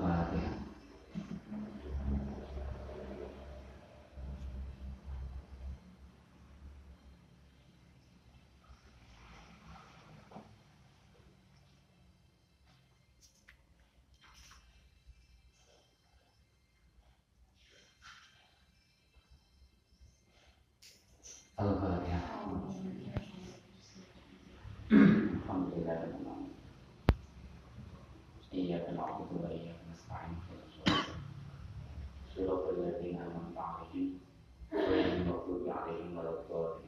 khawatir 0.00 0.60
Alhamdulillah. 21.60 22.20
Alhamdulillah. 25.44 26.40
Iya, 28.50 28.82
kenapa 28.82 29.22
itu 29.28 29.36
ya? 29.46 29.79
الذين 32.69 33.17
أنعمت 33.21 33.57
عليهم 33.57 34.19
غير 34.73 35.13
المغضوب 35.21 35.69
عليهم 35.69 36.17
ولا 36.17 36.29
الضالين 36.29 36.85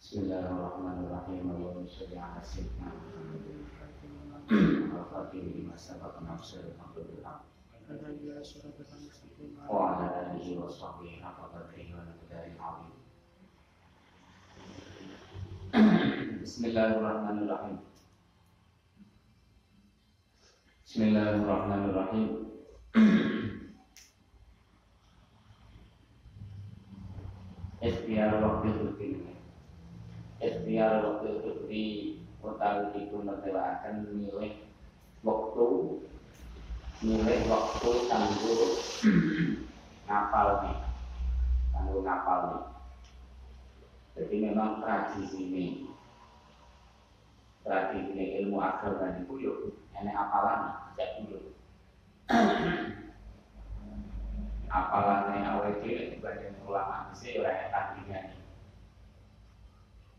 بسم 0.00 0.20
الله 0.20 0.44
الرحمن 0.50 1.04
الرحيم 1.04 1.50
اللهم 1.50 1.86
صل 1.86 2.18
على 2.18 2.42
سيدنا 2.44 2.86
محمد 2.86 3.44
الفاتح 3.48 4.04
لما 5.34 5.76
سبق 5.76 6.22
ناصر 6.22 6.60
الحق 6.60 6.94
بالحق 6.96 7.44
وعلى 9.70 10.06
آله 10.20 10.58
وصحبه 10.64 11.10
حق 11.22 11.38
قدره 11.52 11.86
ومقداره 11.94 12.52
العظيم 12.56 12.94
بسم 16.42 16.64
الله 16.64 16.88
الرحمن 16.96 17.38
الرحيم 17.48 17.78
Bismillahirrahmanirrahim. 20.90 22.50
Ikhtiar 27.85 28.41
waktu 28.41 28.67
itu 28.73 29.21
Ikhtiar 30.41 31.05
waktu 31.05 31.29
di 31.69 31.85
utawi 32.41 32.97
itu 32.97 33.17
akan 33.21 33.93
milih 34.09 34.53
waktu 35.21 35.67
milih 37.05 37.41
waktu 37.45 37.89
tangguh 38.09 38.61
ngapal 40.09 40.47
nih. 40.65 40.77
Tangguh 41.69 42.01
ngapal 42.01 42.39
nih. 42.49 42.65
Jadi 44.17 44.35
memang 44.49 44.81
tradisi 44.81 45.45
ini 45.45 45.65
tradisi 47.61 48.17
ini 48.17 48.25
ilmu 48.41 48.57
agama 48.63 49.13
itu 49.13 49.33
yuk 49.37 49.57
enek 49.93 50.15
apalan 50.15 50.73
sejak 50.95 51.27
dulu 51.27 51.51
apalane 54.75 55.39
awal 55.47 55.71
dhewe 55.79 56.11
dibanding 56.11 56.59
ulama 56.67 57.07
mesti 57.07 57.39
ora 57.39 57.51
enak 57.55 57.71
tandingan 57.71 58.27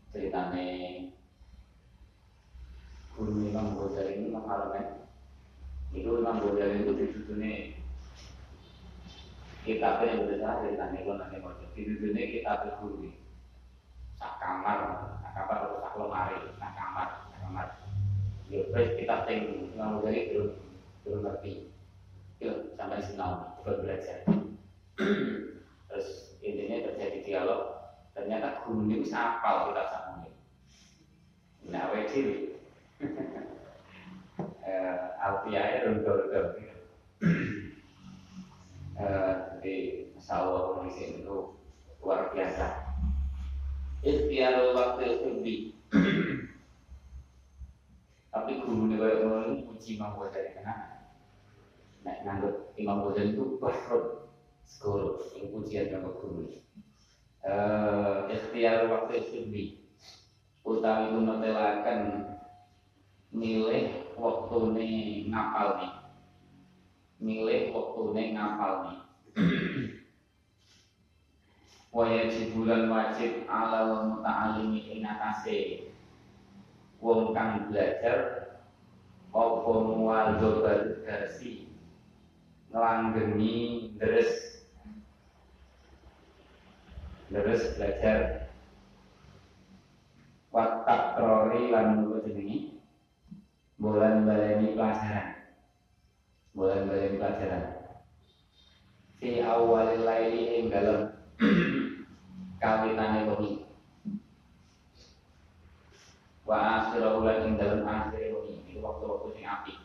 ceritane 0.09 0.65
Guru 3.13 3.49
Imam 3.49 3.77
Ghazali 3.77 4.17
ini 4.17 4.33
mengalami 4.33 5.05
itu 5.93 6.09
Imam 6.09 6.41
Ghazali 6.41 6.81
itu 6.81 6.91
dijudune 6.97 7.53
kitabnya 9.61 10.09
yang 10.09 10.25
besar 10.25 10.65
ceritane 10.65 11.05
kalau 11.05 11.21
nanti 11.21 11.37
mau 11.37 11.53
dijudune 11.77 12.21
kitab 12.33 12.81
guru 12.81 13.13
sak 14.17 14.41
kamar 14.41 14.77
sak 15.21 15.31
kamar 15.37 15.57
atau 15.69 15.81
sak 15.85 15.93
lemari 16.01 16.37
sak 16.57 16.73
kamar 16.73 17.07
sak 17.29 17.39
kamar. 17.45 17.67
Ya 18.49 18.65
kita 18.73 19.15
sing 19.29 19.69
Imam 19.77 20.01
Ghazali 20.01 20.33
belum 20.33 20.49
belum 21.05 21.19
ngerti. 21.29 21.69
Yuk 22.41 22.73
sampai 22.77 23.01
sinau 23.01 23.57
coba 23.61 23.81
belajar 23.81 24.21
terus 24.97 26.37
intinya 26.41 26.89
terjadi 26.91 27.19
dialog. 27.23 27.61
Ternyata 28.17 28.65
guru 28.65 28.89
ini 28.89 29.05
bisa 29.05 29.37
apal 29.37 29.69
kita 29.69 29.83
sama 29.93 30.25
nah 31.67 31.91
cilik 32.07 32.55
Alfiah 35.19 35.83
itu 35.83 35.99
dor 36.07 36.31
jadi 39.57 39.75
Masya 40.15 40.33
Allah 40.33 40.61
kondisi 40.79 41.21
itu 41.21 41.37
luar 41.99 42.31
biasa. 42.31 42.87
Ikhtiar 43.99 44.71
waktu 44.71 45.03
itu 45.11 45.29
tapi 48.37 48.63
guru 48.63 48.85
ini 48.87 48.95
kayak 49.01 49.17
ngono 49.25 49.65
puji 49.65 49.97
Imam 49.97 50.13
Ghazali 50.21 50.53
kenapa 50.55 51.09
Nek 52.05 52.17
nganggep 52.23 52.53
Imam 52.77 53.09
Ghazali 53.09 53.33
itu 53.33 53.57
bafrod 53.57 54.26
Sekolah 54.67 55.15
yang 55.39 55.47
pujian 55.55 55.87
sama 55.89 56.11
guru. 56.19 56.51
Uh, 57.47 58.27
Ikhtiar 58.27 58.91
waktu 58.91 59.23
istri 59.23 59.87
Utawi 60.67 61.15
itu 61.15 61.19
menelakan 61.23 61.99
Milih 63.31 64.15
waktu 64.19 64.57
ini 64.75 64.89
ngapal 65.31 65.67
nih. 65.79 65.93
Milih 67.23 67.61
waktu 67.71 68.01
ini 68.11 68.23
ngapal 68.35 68.73
nih. 68.83 68.99
Wajib 71.97 72.53
bulan 72.53 72.91
wajib 72.91 73.47
ala 73.47 74.05
muta'alimi 74.05 74.99
inatase 74.99 75.89
Wong 76.99 77.31
kang 77.31 77.71
belajar 77.71 78.51
Apa 79.31 79.71
mual 79.81 80.37
jobat 80.37 81.01
garsi 81.07 81.67
ngelanggeni 82.71 83.95
deres 83.95 84.56
deres 87.27 87.75
belajar 87.75 88.47
watak 90.55 91.19
rori 91.19 91.67
lan 91.69 92.07
nulis 92.07 92.31
ini 92.31 92.79
bulan 93.77 94.23
baleni 94.23 94.73
pelajaran. 94.73 95.27
Bulan 96.55 96.87
baleni 96.87 97.19
pelajaran. 97.19 97.63
Fi 99.19 99.43
awal 99.43 100.01
laili 100.01 100.61
ing 100.61 100.65
dalam 100.71 101.13
kawitane 102.63 103.19
wengi. 103.27 103.53
Wa 106.47 106.57
akhirul 106.57 107.27
lan 107.27 107.43
ing 107.43 107.53
dalam 107.59 107.83
akhir 107.83 108.33
wengi. 108.33 108.55
Itu 108.71 108.79
waktu-waktu 108.79 109.27
sing 109.35 109.45
apik. 109.45 109.77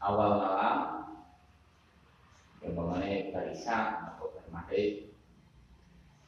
Awal 0.00 0.30
malam 0.40 0.78
yang 2.62 2.74
mengenai 2.74 3.30
barisa 3.30 4.08
atau 4.14 4.34
bermaghrib 4.34 5.07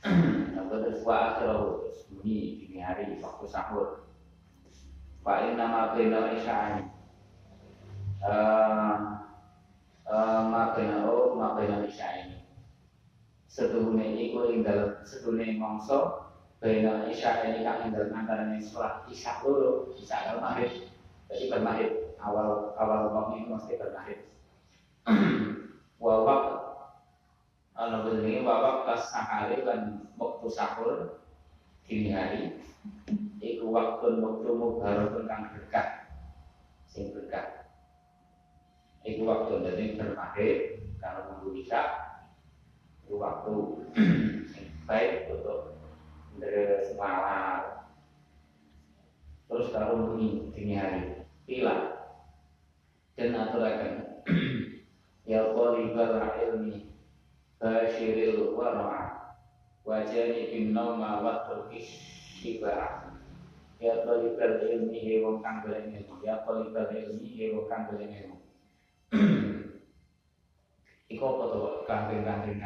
atau 0.02 0.76
terus 0.80 1.04
wa 1.04 1.36
akhirul 1.36 1.92
bunyi 2.08 2.64
dini 2.64 2.78
hari 2.80 3.20
waktu 3.20 3.44
sahur. 3.48 4.08
Pak 5.20 5.36
ini 5.44 5.60
nama 5.60 5.92
bina 5.92 6.32
isya'ani 6.32 6.88
Ma 10.08 10.72
bina 10.72 11.04
o 11.04 11.36
ma 11.36 11.52
bina 11.60 11.84
isya'ani 11.84 12.40
Setuhune 13.44 14.16
iku 14.16 14.48
ing 14.48 14.64
dalam 14.64 14.96
setuhune 15.04 15.60
mongso 15.60 16.32
Bina 16.56 17.04
isya'ani 17.12 17.60
kang 17.60 17.84
ing 17.84 17.92
dalam 17.92 18.16
antara 18.16 18.48
sekolah 18.56 19.04
isya' 19.12 19.44
loro 19.44 19.92
Isya' 19.92 20.24
kalau 20.32 20.40
maghrib. 20.40 20.88
Jadi 21.28 21.44
bermahid 21.52 21.90
awal 22.18 22.72
awal 22.80 23.12
waktu 23.12 23.44
itu 23.44 23.48
mesti 23.54 23.74
bermahid 23.76 24.18
Wawak 26.02 26.59
Ana 27.80 28.04
begini 28.04 28.44
wawak 28.44 28.84
tas 28.84 29.08
sahari 29.08 29.64
dan 29.64 30.04
waktu 30.20 30.52
sahur 30.52 31.24
dini 31.88 32.12
hari. 32.12 32.60
Iku 33.40 33.72
waktu 33.72 34.20
waktu 34.20 34.48
mubarakun 34.52 35.24
kang 35.24 35.48
berkah. 35.56 36.12
Sing 36.84 37.16
berkah. 37.16 37.72
Iku 39.00 39.24
waktu 39.24 39.64
dari 39.64 39.96
bermahir 39.96 40.84
kalau 41.00 41.40
nunggu 41.40 41.56
bisa 41.56 41.80
itu 43.08 43.16
waktu 43.16 43.52
sing 44.52 44.68
baik 44.84 45.32
untuk 45.32 45.80
dari 46.36 46.84
semalam 46.84 47.88
terus 49.48 49.72
kalau 49.72 50.12
bunyi 50.12 50.52
dini 50.52 50.76
hari. 50.76 51.24
Pila. 51.48 51.96
Dan 53.16 53.40
aturakan 53.40 54.20
ya 55.32 55.48
qalibal 55.56 56.28
ilmi 56.44 56.89
basyiril 57.60 58.56
wara'a 58.56 59.36
wajani 59.84 60.48
bin 60.48 60.72
nauma 60.72 61.20
wa 61.20 61.44
turkish 61.44 62.00
shibah 62.40 63.12
ya 63.76 64.00
talibal 64.04 64.64
ilmi 64.64 64.96
he 64.96 65.20
wong 65.20 65.44
kang 65.44 65.60
golek 65.60 65.88
ilmu. 65.88 66.24
Ya 66.24 66.40
talibal 66.44 66.88
ilmi 66.88 67.28
he 67.28 67.52
wong 67.52 67.68
kang 67.68 67.92
golek 67.92 68.08
ilmu. 68.08 68.36
Iku 71.12 71.24
apa 71.26 71.44
kambing 71.84 72.24
kambing 72.24 72.60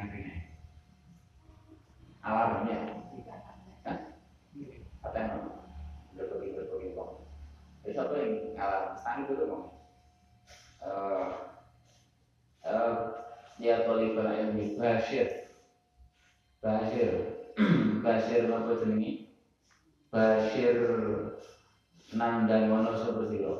alarmnya? 2.22 2.78
Hah? 3.82 3.98
berpergi 6.14 6.94
kok 6.94 7.10
itu 7.84 7.98
apa 7.98 8.14
yang 8.16 8.32
alarm. 8.58 9.22
Itu 9.26 9.32
dong 9.38 9.64
eh 10.84 11.28
eh 12.68 13.23
ya 13.58 13.86
talibal 13.86 14.30
ilmi 14.32 14.78
bashir. 14.78 15.28
Bashir. 16.62 17.10
Bashir 18.04 18.50
apa 18.50 18.74
jenenge 18.82 19.30
Bashir 20.10 20.74
nandangono 22.12 22.98
sapa 22.98 23.22
sira? 23.30 23.54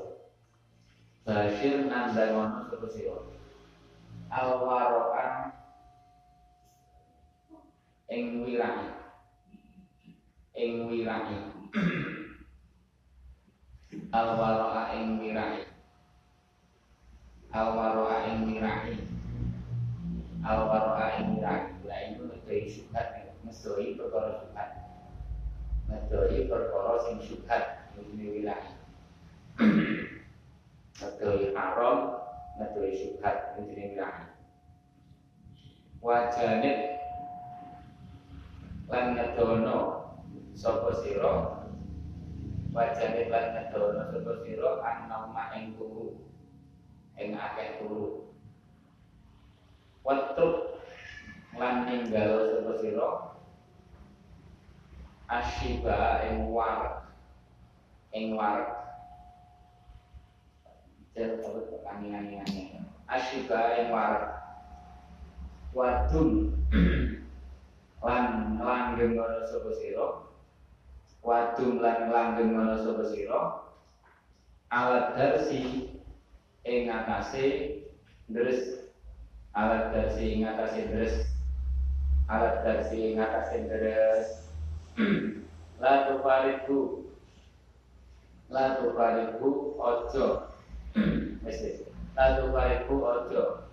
Bashir 1.23 1.87
nandangono 1.87 2.67
sapa 2.67 2.87
sira? 2.91 3.15
Alwaroan. 4.35 5.55
Ing 8.11 8.45
wirangi 8.45 9.05
ing 10.55 10.87
wirangi 10.87 11.39
Alwaroa 14.15 14.95
ing 14.95 15.19
wirangi 15.19 15.67
Alwaroa 17.51 18.31
ing 18.31 18.47
wirangi 18.47 19.14
Alwaroa 20.45 21.19
ing 21.19 21.41
wirangi 21.41 21.89
Lah 21.89 21.99
itu 22.05 22.23
ngedoi 22.29 22.69
syubhat 22.69 23.09
Ngedoi 23.45 23.97
perkara 23.97 24.31
syubhat 24.41 24.85
ngedoi 25.89 26.49
perkara 26.49 26.93
sing 27.05 27.17
syubhat 27.21 27.93
ini 28.01 28.41
wilayah 28.41 28.73
ngedoi 30.97 31.53
haram 31.53 31.99
ngedoi 32.57 32.93
syubhat 32.97 33.61
ini 33.61 33.93
wilayah 33.93 34.33
wajanit 36.01 36.79
lan 38.89 39.05
ngedono 39.17 39.81
sapa 40.57 40.91
sira 41.05 41.35
wajanit 42.73 43.29
lan 43.29 43.45
ngedono 43.53 44.03
sapa 44.09 44.33
sira 44.45 44.71
annama 44.81 45.53
ing 45.57 45.77
turu 45.77 46.17
ing 47.21 47.37
akeh 47.37 47.81
turu 47.81 48.34
Watruk 50.05 50.85
lan 51.57 51.89
ninggal 51.89 52.33
sapa 52.53 52.73
sira 52.77 53.09
asyiba 55.33 55.97
ing 56.29 56.53
warak 56.53 57.09
ing 58.13 58.37
angin-angin 61.89 62.85
asyiba 63.09 63.81
ing 63.81 63.89
warak 63.89 64.45
wadun 65.73 66.53
lan 68.05 68.61
langgeng 68.61 69.17
ngono 69.17 69.41
sapa 69.49 69.73
sira? 69.81 70.29
Wadun 71.25 71.81
lan 71.81 72.13
langgeng 72.13 72.53
ngono 72.53 72.77
sapa 72.77 73.05
sira? 73.09 73.41
Alat 74.69 75.17
darsi 75.17 75.89
ing 76.69 76.93
atase 76.93 77.45
alat 79.55 79.95
darsi 79.95 80.35
ing 80.35 80.43
atase 80.51 80.91
deres 80.91 81.15
alat 82.27 82.67
darsi 82.67 83.15
ing 83.15 83.23
atase 83.23 83.57
deres 83.71 84.27
la 85.83 86.11
tufariku 86.11 87.07
la 88.51 88.79
tufariku 88.83 89.79
ojo. 89.79 90.51
Wis 91.47 91.59
wis. 91.63 91.79
La 92.19 92.39
tufariku 92.39 93.03
ojo. 93.03 93.71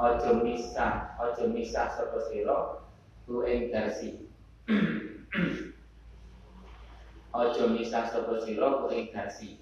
Ojo 0.00 0.30
misah. 0.40 1.16
Ojo 1.20 1.48
misah 1.52 1.92
sapa 1.92 2.18
sira 2.32 2.80
ku 3.28 3.44
ing 3.44 3.68
darsi 3.68 4.16
ojo 7.40 7.64
misah 7.72 8.08
sapa 8.08 8.40
sira 8.40 8.80
ku 8.80 8.88
ing 8.90 9.12
darsi 9.12 9.60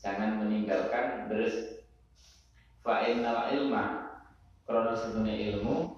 jangan 0.00 0.38
meninggalkan 0.40 1.26
terus 1.28 1.82
fa 2.86 3.04
innal 3.04 3.50
ilma 3.52 4.05
krana 4.66 4.92
sebenarnya 4.98 5.56
ilmu 5.56 5.94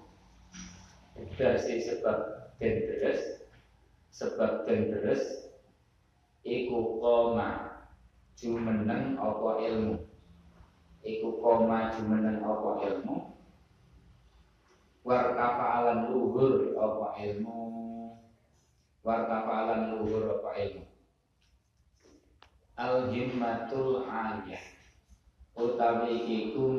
darsi 1.35 1.81
sebab 1.83 2.17
den 2.61 2.85
terus 2.85 3.39
sebab 4.19 4.67
dan 4.67 4.91
deres 4.91 5.47
iku 6.43 6.99
koma 6.99 7.79
jumeneng 8.35 9.15
apa 9.15 9.63
ilmu? 9.63 9.95
Iku 10.99 11.39
koma 11.39 11.95
jumeneng 11.95 12.43
apa 12.43 12.71
ilmu? 12.83 13.17
Warkafa 15.07 15.65
alam 15.79 15.99
luhur 16.11 16.75
apa 16.75 17.15
ilmu? 17.23 17.59
Warkafa 19.07 19.51
alam 19.55 19.81
luhur 19.95 20.27
apa 20.35 20.49
ilmu? 20.59 20.83
Al 22.75 23.07
himmatul 23.07 24.03
aliyah. 24.03 24.65
Utawi 25.55 26.27
iku 26.27 26.75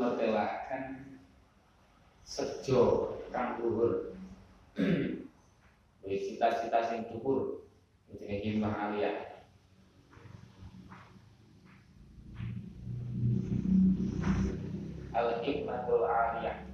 sejo 2.30 3.18
kang 3.34 3.58
luhur 3.58 4.14
Wis 6.06 6.26
cita-cita 6.26 6.78
sing 6.90 7.06
dhuwur 7.10 7.66
jenenge 8.10 8.42
himmah 8.42 8.74
aliyah. 8.74 9.46
Al 15.14 15.38
hikmatul 15.44 16.02
aliyah. 16.02 16.66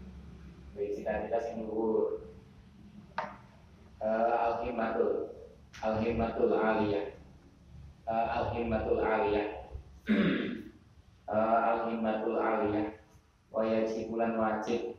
Wis 0.73 0.97
cita-cita 0.97 1.37
sing 1.43 1.69
dhuwur. 1.69 2.25
Al 4.01 4.65
hikmatul 4.65 5.37
Al 5.85 6.01
hikmatul 6.01 6.57
aliyah. 6.57 7.13
Al 8.09 8.57
hikmatul 8.57 9.05
aliyah. 9.05 9.49
Al 11.29 11.79
hikmatul 11.93 12.41
aliyah. 12.41 12.89
Wa 13.53 13.69
yajibulan 13.69 14.41
wajib 14.41 14.96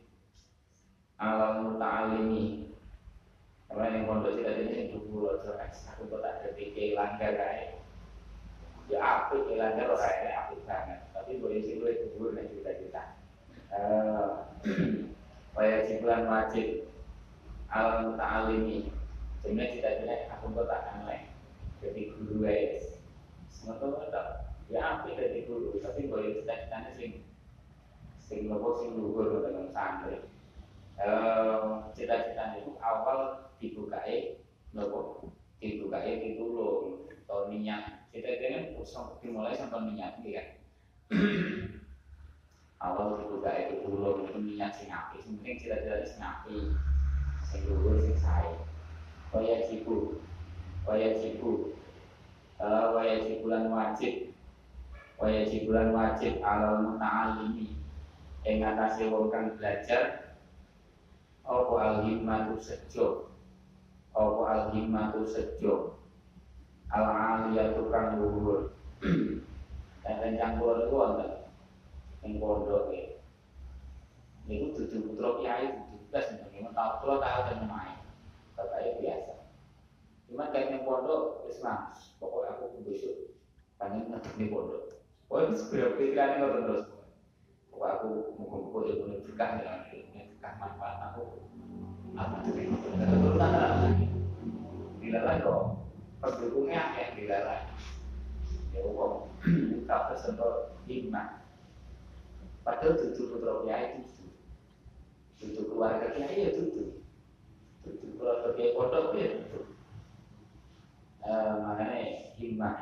alal 1.18 1.66
muta'alimi. 1.66 2.70
Karena 3.68 3.92
yang 3.92 4.06
pondok 4.08 4.32
tidak 4.38 4.64
ini 4.64 4.72
yang 4.72 4.88
dulu 4.96 5.28
loh 5.28 5.34
jelas 5.44 5.84
aku 5.92 6.08
kok 6.08 6.24
tak 6.24 6.40
ada 6.40 6.48
pikir 6.56 6.96
langgar 6.96 7.36
kae 7.36 7.76
ya 8.88 8.96
apik 9.04 9.44
ilangnya 9.52 9.84
ora 9.84 10.08
enak 10.08 10.34
apik 10.46 10.60
banget. 10.64 11.00
Tapi 11.12 11.36
boleh 11.36 11.60
sih 11.60 11.76
boleh 11.76 11.94
kubur 12.08 12.32
nek 12.32 12.48
juta-juta. 12.48 13.02
Eh 13.68 14.30
kaya 15.58 15.84
cipulan 15.84 16.24
wajib. 16.24 16.88
Al 17.68 18.08
muta'alimi. 18.08 18.88
Sebenarnya 19.44 19.74
cita-cita 19.76 20.14
aku 20.32 20.56
kok 20.56 20.66
tak 20.70 20.82
aneh 20.96 21.28
jadi 21.84 22.00
guru 22.16 22.46
guys. 22.46 22.96
Semoga 23.52 24.08
tak 24.08 24.26
ya 24.72 24.80
apik 25.02 25.18
jadi 25.18 25.44
guru. 25.44 25.76
Tapi 25.82 26.08
boleh 26.08 26.40
cita-citanya 26.40 26.90
sing 26.96 27.20
sing 28.16 28.48
nopo 28.48 28.80
sing 28.80 28.96
luhur 28.96 29.44
dengan 29.44 29.68
santri 29.76 30.24
eh 30.98 31.70
cita-citanya 31.94 32.58
itu 32.58 32.74
awal 32.82 33.50
dibukai 33.62 34.42
nopo? 34.74 35.30
Dibukai 35.58 36.22
ditulung 36.22 37.06
atau 37.28 37.44
kita 38.08 38.40
ini 38.40 38.72
dimulai 39.20 39.52
sampai 39.52 39.92
niat 39.92 40.16
kan? 40.18 40.46
Awal 42.78 43.20
dibuka 43.20 43.50
itu 43.58 43.84
dulu 43.84 44.22
itu 44.22 44.38
niat 44.38 44.70
sing 44.70 44.86
api 44.86 45.18
penting 45.20 45.58
cita-cita 45.58 46.06
sing 46.06 46.22
api 46.22 46.56
sing 47.42 47.60
luhur 47.66 47.98
sing 47.98 48.14
sae. 48.16 48.54
Kaya 49.34 49.66
cipu 49.66 50.22
kaya 50.86 51.18
cipu 51.18 51.74
uh, 52.62 52.94
kaya 52.96 53.18
cipulan 53.26 53.66
wajib. 53.68 54.30
Kaya 55.18 55.42
cipulan 55.42 55.90
wajib 55.90 56.38
alal 56.40 56.86
muta'alimi 56.86 57.74
ing 58.46 58.62
atase 58.62 59.10
wong 59.10 59.28
kang 59.28 59.58
belajar 59.58 60.27
apa 61.48 61.74
al-himmatu 61.80 62.60
sejo 62.60 63.32
apa 64.12 64.42
al-himmatu 64.52 65.24
sejo 65.24 65.96
al-aliyatu 66.92 67.88
kang 67.88 68.20
luhur 68.20 68.76
dan 70.04 70.14
rencang 70.20 70.60
kula 70.60 70.84
niku 70.84 70.94
wonten 70.96 71.32
ing 72.24 72.36
pondok 72.36 72.92
e. 72.92 73.16
Niku 74.44 74.76
dudu 74.76 75.12
putra 75.12 75.40
kiai 75.40 75.66
dudu 75.72 75.96
blas 76.12 76.26
nggih 76.36 76.68
tau 76.76 77.00
kula 77.00 77.16
tau 77.20 77.40
ten 77.48 77.64
omahe. 77.64 77.96
Bapake 78.56 79.00
biasa. 79.00 79.34
Cuma 80.28 80.52
kayak 80.52 80.68
ning 80.72 80.82
pondok 80.84 81.48
wis 81.48 81.60
mas, 81.64 82.12
pokok 82.20 82.44
aku 82.48 82.84
besok 82.84 83.36
pengen 83.80 84.12
ngadep 84.12 84.32
ning 84.36 84.48
pondok. 84.52 85.00
Itu 85.28 85.54
sebenarnya 85.56 85.96
pikirannya 85.96 86.36
ngoten 86.40 86.62
terus. 86.68 86.84
Pokok 87.72 87.88
aku 87.88 88.08
muga-muga 88.40 88.80
ilmu 88.88 89.04
ini 89.12 89.24
berkah 89.28 89.50
ya, 89.60 89.72
berkah 90.38 90.54
manfaat 90.62 90.96
aku. 91.10 91.42
Apa 92.14 92.46
tuh? 92.46 92.54
Keturunan 92.54 93.50
lagi. 93.58 94.06
Dilarang 95.02 95.38
kok. 95.42 95.62
Pendukungnya 96.22 96.94
kayak 96.94 97.14
dilarang. 97.18 97.66
Ya, 98.70 98.78
wong 98.86 99.26
kita 99.42 100.14
sentuh 100.14 100.78
iman 100.86 101.28
Padahal 102.62 103.00
tujuh 103.00 103.32
putra 103.32 103.64
kiai 103.64 104.04
itu 104.04 104.28
tujuh 105.40 105.64
keluarga 105.72 106.12
kiai 106.14 106.36
ya 106.36 106.50
tujuh 106.52 107.00
tujuh 107.82 108.10
keluarga 108.20 108.52
kiai 108.54 108.76
pondok 108.76 109.16
ya 109.16 109.40
tujuh 109.40 109.64
eh, 111.24 111.52
makanya 111.64 111.98
iman 112.36 112.76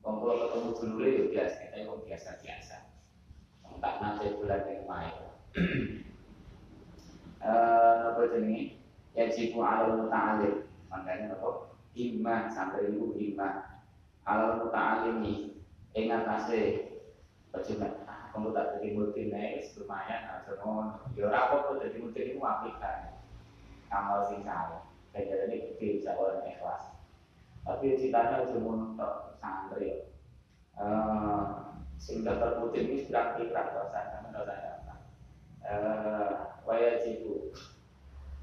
kalau 0.00 0.34
ketemu 0.46 0.70
dulu 0.78 1.02
ya 1.02 1.24
biasa 1.26 1.54
kita 1.58 1.76
yang 1.82 2.00
biasa 2.06 2.28
biasa 2.38 2.76
tak 3.82 3.94
nanti 3.98 4.26
bulan 4.38 4.62
yang 4.70 4.84
main 4.86 5.16
eh, 7.40 7.96
apa 8.12 8.22
jenis 8.36 8.76
ya 9.16 9.26
jibu 9.32 9.64
alal 9.64 10.06
muta'alim 10.06 10.68
makanya 10.92 11.36
apa? 11.36 11.74
Iman 11.96 12.46
sampai 12.46 12.92
ibu 12.94 13.16
iman 13.16 13.54
alal 14.28 14.64
muta'alim 14.64 15.24
ini 15.24 15.34
ingat 15.96 16.22
kasih 16.28 17.00
bagaimana 17.50 18.30
kamu 18.30 18.54
tak 18.54 18.78
jadi 18.78 18.88
multi 18.94 19.26
naik 19.26 19.66
lumayan 19.74 20.22
atau 20.30 20.54
non 20.62 20.86
ya 21.18 21.26
apa 21.34 21.66
pun 21.66 21.82
jadi 21.82 21.98
multi 21.98 22.30
itu 22.30 22.38
aplikasi 22.38 23.10
amal 23.90 24.22
sing 24.30 24.46
salah. 24.46 24.86
Kayak 25.10 25.50
jadi 25.50 25.56
gede 25.74 25.86
bisa 25.98 26.14
orang 26.14 26.46
ikhlas. 26.46 26.94
Tapi 27.66 27.98
ceritanya 27.98 28.46
cuma 28.46 28.94
untuk 28.94 29.14
santri. 29.42 30.06
Sing 31.98 32.22
daftar 32.22 32.62
multi 32.62 32.86
ini 32.86 33.04
berarti 33.10 33.50
dosa 33.50 34.00
sama 34.14 34.30
dosa 34.30 34.79
waya 36.64 37.02
cipu 37.02 37.52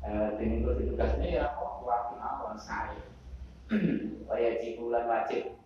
uh, 0.04 0.30
ini 0.40 0.62
itu 0.62 0.72
tugasnya 0.94 1.28
ya 1.28 1.46
waktu 1.58 2.16
awal 2.20 2.56
saya 2.60 3.02
waya 4.30 4.60
cipu 4.64 4.92
lan 4.92 5.08
wajib. 5.08 5.60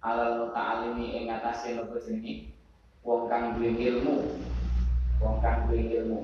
Alal 0.00 0.54
ta'alimi 0.54 1.18
ing 1.18 1.32
atase 1.32 1.74
nopo 1.74 1.98
jenenge 1.98 2.54
wong 3.02 3.28
kang 3.28 3.58
duwe 3.58 3.74
ilmu. 3.74 4.38
Wong 5.20 5.36
kang 5.44 5.66
duwe 5.68 5.82
ilmu. 5.82 6.20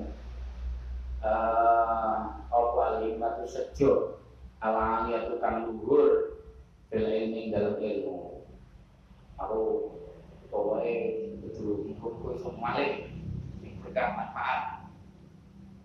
Eh 1.21 2.19
apa 2.49 2.81
alimatu 2.97 3.45
sejo? 3.45 4.21
Alangnya 4.63 5.27
tukang 5.29 5.67
luhur? 5.67 6.37
Bila 6.89 7.09
ini 7.09 7.51
dalam 7.51 7.77
ilmu. 7.77 8.47
Aku 9.37 9.61
pokoknya 10.47 10.93
itu 11.41 11.89
ikutku 11.91 12.37
semua 12.39 12.71
malik 12.71 13.12
berkah 13.93 14.17
manfaat. 14.17 14.61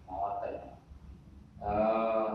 Mawaten 0.09 0.57
eh 1.61 2.31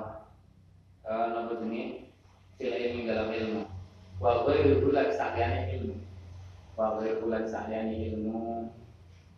eh 1.02 1.26
nomor 1.34 1.66
ini 1.66 2.14
bila 2.62 2.78
ini 2.78 3.10
dalam 3.10 3.34
ilmu. 3.34 3.66
Wa 4.22 4.46
bulan 4.46 5.10
sakjane 5.10 5.74
ilmu. 5.74 5.98
Wa 6.78 7.02
bulan 7.02 7.50
sa'yani 7.50 8.14
ilmu. 8.14 8.70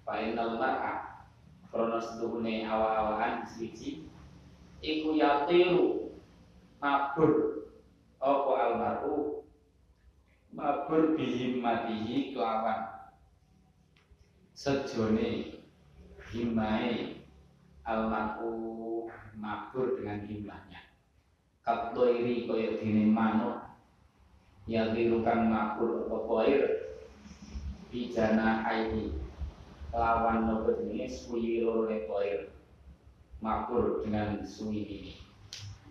Fa 0.04 0.20
innal 0.20 0.60
mar'a 0.60 1.24
krana 1.72 2.04
setuhune 2.04 2.68
awa-awahan 2.68 3.48
siji 3.48 4.04
iku 4.84 5.16
yatiru 5.16 6.12
mabur. 6.84 7.64
Apa 8.20 8.52
almaru 8.60 9.48
mabur 10.52 11.16
bihimmatihi 11.16 12.36
kelawan. 12.36 12.92
Sejone 14.52 15.55
himai 16.36 17.24
almaru 17.88 19.08
mabur 19.40 19.96
dengan 19.96 20.28
himahnya 20.28 20.84
katoiri 21.64 22.44
kaya 22.44 22.76
dini 22.84 23.08
manuk 23.08 23.64
yang 24.68 24.92
dirukan 24.92 25.48
mabur 25.48 26.12
apa 26.12 26.18
koir 26.28 26.64
bijana 27.88 28.68
haidi 28.68 29.16
lawan 29.96 30.44
nopo 30.52 30.76
jenis 30.84 31.24
suwi 31.24 31.64
loro 31.64 31.88
koir 31.88 32.52
makur 33.40 34.04
dengan 34.04 34.44
suwi 34.44 34.84
ini. 34.84 35.14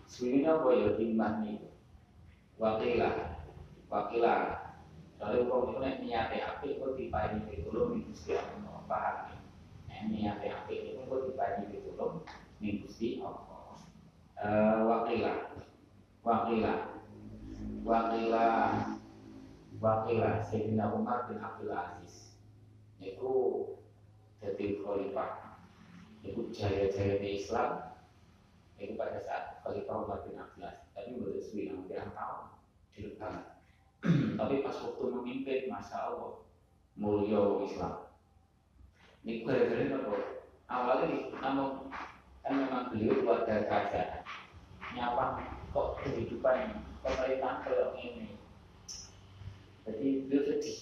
Suwi 0.05 0.43
ini 0.43 0.47
apa 0.47 0.69
ya 0.75 0.91
nih 0.99 1.59
wakilah 2.61 3.17
wakilah 3.89 4.43
kalau 5.17 5.49
kau 5.49 5.81
nih 5.81 6.05
niatnya 6.05 6.59
api 6.59 6.77
kau 6.77 6.93
dipahami 6.93 7.49
ditulung 7.49 7.99
nih 7.99 8.03
gusti 8.11 8.37
Allah 8.37 8.85
paham 8.85 9.34
nih 10.09 10.29
niatnya 10.29 10.65
api 10.65 10.75
itu 10.93 11.01
kau 11.09 11.25
dipahami 11.25 11.73
ditulung 11.73 12.25
nih 12.61 12.85
gusti 12.85 13.21
Allah. 13.25 13.79
Wakilah 14.85 15.39
wakilah 16.25 16.81
wakilah 17.85 18.95
Wakilah 19.85 20.41
Sayyidina 20.41 20.97
Umar 20.97 21.29
bin 21.29 21.43
Abdul 21.43 21.75
Aziz. 21.75 22.41
Itu 23.03 23.33
jadi 24.41 24.81
khalifah. 24.81 25.61
Itu 26.25 26.49
jaya-jaya 26.49 27.21
di 27.21 27.43
Islam. 27.43 27.93
Itu 28.81 28.97
pada 28.97 29.21
saat 29.21 29.61
khalifah 29.61 30.09
Umar 30.09 30.25
bin 30.25 30.41
Abdul 30.41 30.65
Aziz. 30.65 30.89
Tapi 30.97 31.09
menurut 31.19 31.43
suwi 31.45 31.69
yang 31.69 31.85
pirang 31.85 32.17
tahun 32.17 32.55
di 32.95 33.19
tapi 34.39 34.61
pas 34.61 34.77
waktu 34.85 35.05
memimpin 35.09 35.73
Masya 35.73 36.13
Allah 36.13 36.45
mulia 36.95 37.41
Islam 37.65 38.04
ini 39.25 39.41
gara-gara 39.43 39.85
apa? 39.97 40.15
Awalnya 40.69 41.09
namun 41.41 41.89
kan 42.45 42.53
memang 42.61 42.93
beliau 42.93 43.25
keluarga 43.25 43.65
kerajaan 43.65 44.21
nyapa 44.95 45.41
kok 45.73 45.89
kehidupan 46.05 46.85
pemerintahan 47.01 47.65
kayak 47.65 47.97
ini 47.99 48.37
jadi 49.85 50.07
beliau 50.25 50.43
sedih. 50.49 50.79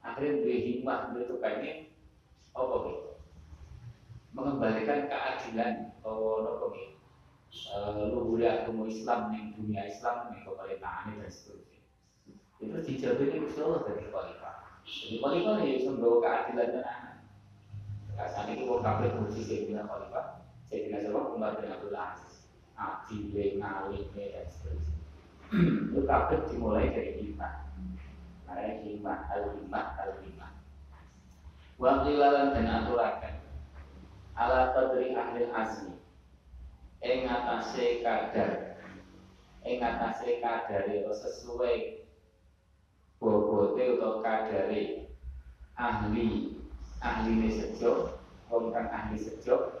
Akhirnya 0.00 0.40
beliau 0.40 0.60
himmah 0.64 0.98
beliau 1.12 1.24
itu 1.28 1.36
pengen 1.40 1.78
apa 2.56 2.74
gitu? 2.88 3.10
Mengembalikan 4.32 5.08
keadilan 5.08 5.74
bahwa 6.04 6.32
apa 6.48 6.66
gitu? 6.76 6.96
Luhur 8.14 8.40
agama 8.46 8.86
Islam 8.86 9.20
yang 9.34 9.46
dunia 9.58 9.82
Islam 9.88 10.32
yang 10.32 10.46
pemerintahan 10.46 11.18
dan 11.18 11.30
seterusnya. 11.32 11.80
Itu 12.60 12.76
dijawab 12.76 13.20
ini 13.24 13.42
Gusti 13.42 13.60
Allah 13.64 13.80
dari 13.88 14.04
khalifah. 14.06 14.56
Jadi 14.84 15.16
khalifah 15.18 15.56
ya 15.64 15.74
membawa 15.88 16.16
keadilan 16.20 16.68
dan 16.76 16.84
saat 18.16 18.46
itu 18.50 18.66
mau 18.66 18.82
kafir 18.82 19.14
kursi 19.14 19.46
Sayyidina 19.46 19.86
Khalifah 19.86 20.42
Sayyidina 20.70 21.02
siapa 21.02 21.20
Umar 21.34 21.58
bin 21.58 21.70
Abdul 21.70 21.96
Aziz 21.98 22.40
Adil, 22.80 23.60
Ngalim, 23.60 24.08
dan 24.16 24.46
seterusnya. 24.48 24.98
Itu 25.92 26.00
kafir 26.08 26.48
dimulai 26.48 26.88
dari 26.96 27.20
iman 27.28 27.68
Makanya 28.48 28.82
himmah, 28.82 29.18
al-himmah, 29.30 29.86
al-himmah. 30.00 30.52
Wa 31.78 32.02
qilalan 32.02 32.50
dan 32.50 32.66
aturakan. 32.66 33.36
Ala 34.34 34.74
qadri 34.74 35.14
ahli 35.14 35.46
asli 35.54 35.94
ing 37.04 37.30
atase 37.30 38.02
kadar. 38.02 38.82
Ing 39.62 39.78
atase 39.78 40.42
kadare 40.42 41.06
sesuai 41.06 42.08
bobote 43.22 43.82
utawa 44.00 44.18
kadare 44.24 45.12
ahli 45.78 46.59
ahli 47.00 47.32
ini 47.32 47.48
sejo 47.48 48.20
wong 48.52 48.76
kang 48.76 48.92
ahli 48.92 49.16
sejo. 49.16 49.80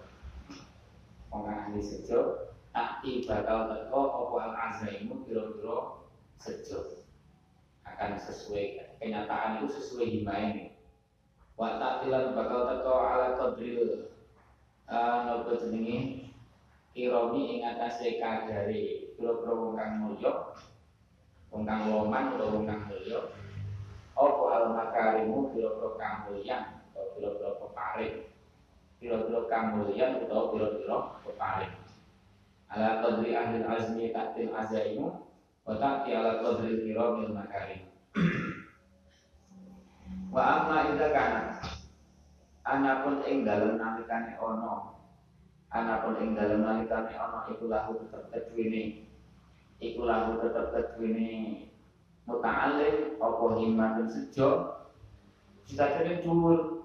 Wong 1.28 1.42
kang 1.44 1.68
ahli 1.68 1.80
sejo. 1.84 2.48
Tapi 2.72 3.26
bakal 3.28 3.66
teko 3.74 4.00
apa 4.08 4.36
al 4.40 4.54
azaimu 4.72 5.26
kira-kira 5.28 6.00
sejo? 6.40 7.04
Akan 7.84 8.16
sesuai. 8.16 8.96
Kenyataan 9.00 9.64
itu 9.64 9.80
sesuai 9.80 10.06
himae 10.06 10.44
ini 10.52 10.64
wa 11.60 11.76
ta'tilan 11.76 12.32
bakal 12.32 12.72
teko 12.72 12.92
ala 13.04 13.36
qadril. 13.36 14.08
Uh, 14.90 15.16
nopo 15.28 15.54
jenenge? 15.60 16.32
Iromi 16.96 17.58
ing 17.58 17.60
atase 17.68 18.16
kadare. 18.16 19.12
Pira-pira 19.20 19.52
wong 19.52 19.76
kang 19.76 19.92
mulya 20.00 20.56
wong 21.52 21.68
kang 21.68 21.92
loman 21.92 22.38
utawa 22.38 22.54
wong 22.56 22.64
kang 22.64 22.82
mulya. 22.88 23.20
Apa 24.16 24.44
al 24.56 24.64
makarimu 24.72 25.52
pira-pira 25.52 25.90
kang 26.00 26.16
mulya 26.30 26.79
pira-pira 27.20 27.52
peparing 27.60 28.16
pira-pira 28.96 29.40
kang 29.52 29.76
mulya 29.76 30.16
utawa 30.24 30.56
pira-pira 30.56 30.96
peparing 31.20 31.74
ala 32.72 33.04
qadri 33.04 33.36
ahli 33.36 33.60
azmi 33.60 34.08
ta'til 34.08 34.56
azaimu 34.56 35.20
wa 35.68 35.74
ta'ti 35.76 36.16
ala 36.16 36.40
qadri 36.40 36.86
kiramil 36.86 37.34
makarim. 37.34 37.82
Wa 40.30 40.42
amma 40.62 40.94
idza 40.94 41.10
kana 41.10 41.42
anapun 42.62 43.26
ing 43.26 43.42
dalem 43.42 43.74
nalikane 43.74 44.38
ana 44.38 44.94
anapun 45.74 46.14
ing 46.22 46.38
dalem 46.38 46.62
nalikane 46.62 47.10
ana 47.18 47.50
iku 47.50 47.66
lahu 47.66 47.98
tetep 48.06 48.30
kedhuwene 48.30 49.10
iku 49.82 50.06
lahu 50.06 50.38
tetep 50.38 50.70
kedhuwene 50.70 51.66
muta'allim 52.30 53.18
apa 53.18 53.44
himmatun 53.58 54.06
sejo 54.06 54.48
cita-citane 55.66 56.22
dhuwur 56.22 56.79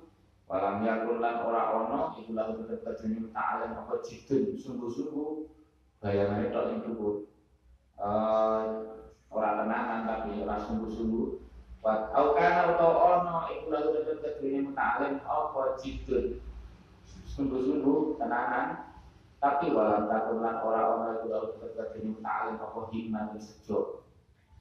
walam 0.46 0.86
yakun 0.86 1.18
lan 1.22 1.42
ora 1.42 1.62
ana 1.74 2.00
iku 2.18 2.32
lahu 2.38 2.62
tetep 2.62 2.86
kedhuwene 2.86 3.30
muta'allim 3.30 3.72
apa 3.74 3.94
jidun 4.06 4.54
sungguh-sungguh 4.58 5.50
bayangane 6.02 6.54
tok 6.54 6.70
ing 6.70 6.80
dhuwur 6.86 7.26
uh, 7.98 8.64
ora 9.34 9.50
tenanan 9.62 10.06
tapi 10.06 10.42
ora 10.46 10.62
sungguh-sungguh 10.62 11.46
Wa 11.86 12.10
au 12.18 12.34
kana 12.34 12.74
utawa 12.74 12.98
ono 13.14 13.38
iku 13.54 13.70
lalu 13.70 14.02
tetep 14.02 14.42
kedune 14.42 14.74
mutalim 14.74 15.22
apa 15.22 15.78
jidun. 15.78 16.42
Sungguh-sungguh 17.30 18.18
tenanan 18.18 18.90
tapi 19.38 19.70
walau 19.70 20.10
takun 20.10 20.42
lan 20.42 20.66
ora 20.66 20.82
ono 20.98 21.06
iku 21.22 21.26
lalu 21.30 21.48
tetep 21.62 21.94
kedune 21.94 22.18
mutalim 22.18 22.58
apa 22.58 22.80
hikmah 22.90 23.38
sejo. 23.38 24.02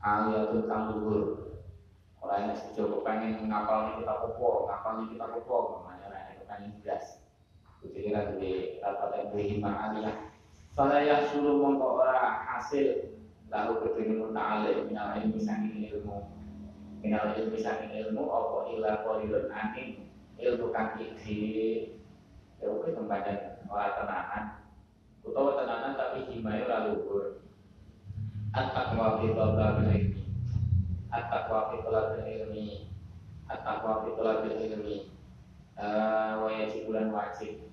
Aliyatun 0.04 0.68
kang 0.68 0.84
luhur. 0.92 1.53
Ora 2.24 2.40
enak 2.40 2.56
sejo 2.56 2.88
kok 2.88 3.04
pengen 3.04 3.36
ngapal 3.52 4.00
kita 4.00 4.16
popo, 4.24 4.64
ngapal 4.64 5.04
kita 5.12 5.28
popo, 5.28 5.84
namanya 5.84 6.08
ora 6.08 6.18
enak 6.32 6.48
pengen 6.48 6.72
belas. 6.80 7.20
Kucira 7.84 8.32
di 8.40 8.80
rapat 8.80 9.12
yang 9.12 9.28
berhimah 9.28 9.74
aliyah. 9.92 10.16
Fala 10.72 11.04
yahsulu 11.04 11.60
mongko 11.60 12.00
ora 12.00 12.40
hasil 12.48 13.12
lalu 13.52 13.72
kedune 13.84 14.24
mutalim 14.24 14.88
minal 14.88 15.20
ilmi 15.20 15.37
saking 15.37 15.84
ilmu. 15.92 16.24
Minal 17.04 17.37
ilmi 17.37 17.60
saking 17.60 17.92
ilmu 17.92 18.24
apa 18.24 18.72
ila 18.72 18.90
qalilun 19.04 19.52
aning 19.52 20.08
ilmu 20.40 20.72
kang 20.72 20.96
iki 20.96 21.92
ya 22.56 22.72
oke 22.72 22.88
tembakan 22.88 23.60
ora 23.68 24.00
tenanan. 24.00 24.44
Utawa 25.28 25.60
tenanan 25.60 25.92
tapi 25.92 26.24
himayo 26.32 26.64
ora 26.72 26.88
luhur 26.88 27.44
at-taqwa 28.56 29.20
fi 29.20 29.28
ilmi 29.28 30.23
at-taqwa 31.14 31.70
fi 31.70 31.77
talabil 31.87 32.27
ilmi. 32.27 32.90
At-taqwa 33.46 34.03
fi 34.03 34.09
talabil 34.18 34.59
ilmi. 34.59 34.96
Wa 36.42 36.48
yajibulan 36.50 37.14
wajib. 37.14 37.70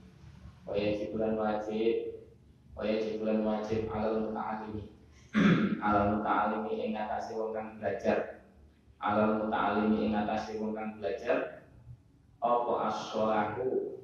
Wa 0.70 0.78
yajibulan 0.78 1.34
wajib. 1.38 2.22
Wa 2.78 2.86
yajibulan 2.86 3.42
wajib 3.42 3.90
alal 3.92 4.30
muta'alimi 4.30 4.88
alal 5.86 6.18
muta'alimi 6.18 6.72
ing 6.80 6.94
atase 6.96 7.34
wong 7.36 7.52
kang 7.52 7.82
belajar. 7.82 8.46
Alal 9.02 9.44
muta'alimi 9.44 10.08
ing 10.08 10.14
atase 10.16 10.62
wong 10.62 10.78
kang 10.78 11.02
belajar. 11.02 11.66
Apa 12.42 12.90
as-sholahu 12.90 14.02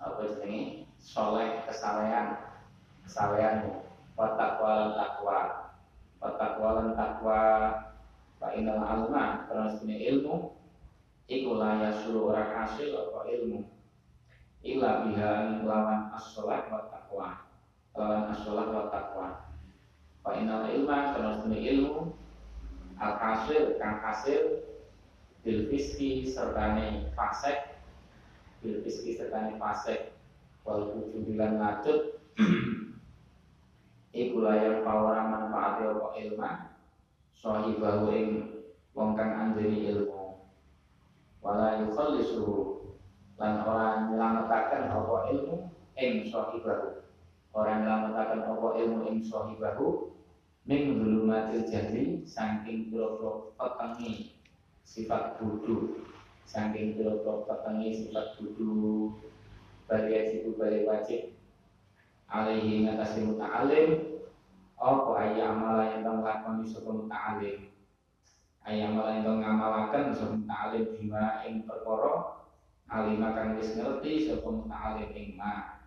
apa 0.00 0.20
jenenge? 0.36 0.88
Soleh 1.00 1.64
kesalehan 1.64 2.36
kesalehanmu 3.08 3.88
wa 4.16 4.36
taqwa 4.36 4.70
lan 4.76 4.90
taqwa. 4.96 5.40
Wa 6.20 6.28
taqwa 6.36 6.68
lan 6.76 6.88
taqwa 6.92 7.40
wa 8.40 8.48
inal 8.56 8.80
alma 8.80 9.44
karena 9.46 9.68
sebenarnya 9.68 10.16
ilmu 10.16 10.56
iku 11.28 11.50
la 11.60 11.70
yasulu 11.86 12.32
ora 12.32 12.42
hasil 12.48 12.90
apa 12.96 13.28
ilmu. 13.28 13.60
Illa 14.60 15.08
biha 15.08 15.64
lawan 15.64 16.12
as-sholah 16.16 16.68
wa 16.68 16.88
taqwa. 16.88 17.28
Lawan 17.96 18.32
as-sholah 18.32 18.66
wa 18.68 18.84
taqwa. 18.88 19.28
Wa 20.24 20.36
inal 20.36 20.68
ilma 20.72 21.16
karena 21.16 21.36
sebenarnya 21.40 21.68
ilmu 21.76 22.16
al 23.00 23.14
hasil 23.16 23.80
kang 23.80 24.00
hasil 24.04 24.64
bil 25.40 25.72
fiski 25.72 26.28
sertane 26.28 27.08
fasek 27.16 27.80
bil 28.60 28.84
fiski 28.84 29.16
sertane 29.16 29.56
fasek 29.56 30.12
wal 30.68 30.92
wujudilan 30.92 31.56
ngacut 31.56 32.20
iku 34.20 34.36
layang 34.44 34.84
pawara 34.84 35.24
manfaati 35.32 35.82
apa 35.88 36.08
ilma 36.20 36.50
sahibahu 37.40 38.12
ing 38.12 38.28
wong 38.92 39.16
kang 39.16 39.32
anjeni 39.32 39.88
ilmu. 39.88 40.44
Wala 41.40 41.80
yukhallisuhu 41.80 42.84
lan 43.40 43.64
ora 43.64 44.12
nyelametaken 44.12 44.92
apa 44.92 45.16
ilmu 45.32 45.72
ing 45.96 46.28
sahibahu. 46.28 47.00
Ora 47.56 47.80
nyelametaken 47.80 48.44
apa 48.44 48.68
ilmu 48.84 49.08
ing 49.08 49.24
sahibahu 49.24 50.12
min 50.68 51.00
zulumatil 51.00 51.64
jahli 51.64 52.20
saking 52.28 52.92
pira-pira 52.92 53.56
petengi 53.56 54.36
sifat 54.84 55.40
budu. 55.40 56.04
Saking 56.44 57.00
pira-pira 57.00 57.48
petengi 57.48 58.04
sifat 58.04 58.36
budu 58.36 59.16
bagi 59.88 60.12
wajib 60.12 60.40
bagi 60.60 60.80
wajib. 60.84 61.22
Alaihi 62.30 62.86
ngatasi 62.86 63.26
muta'alim 63.26 64.09
apa 64.80 65.10
ayah 65.20 65.52
amalan 65.52 65.92
yang 65.92 66.00
telah 66.08 66.20
lakoni 66.24 66.64
sapa 66.64 66.88
muta'alim 66.88 67.68
ayah 68.64 68.88
amalan 68.88 69.12
yang 69.20 69.24
telah 69.28 69.38
ngamalaken 69.44 70.04
sapa 70.16 70.32
muta'alim 70.40 70.84
bima 70.96 71.24
ing 71.44 71.54
perkara? 71.68 72.40
Alima 72.90 73.30
kang 73.38 73.54
wis 73.54 73.76
ngerti 73.76 74.26
sapa 74.26 74.48
muta'alim 74.50 75.12
ing 75.14 75.36
ma. 75.36 75.84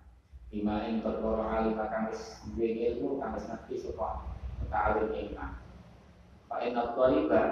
Bima 0.53 0.85
ing 0.85 1.01
perkara 1.01 1.65
alima 1.65 1.89
kang 1.89 2.13
wis 2.13 2.37
duwe 2.53 2.69
ilmu 2.93 3.17
kang 3.17 3.33
wis 3.33 3.49
ngerti 3.49 3.75
sapa 3.81 4.29
ta'alim 4.69 5.09
iman 5.09 5.51
Pak 6.49 6.59
Inat 6.69 6.93
Thaliba 6.93 7.43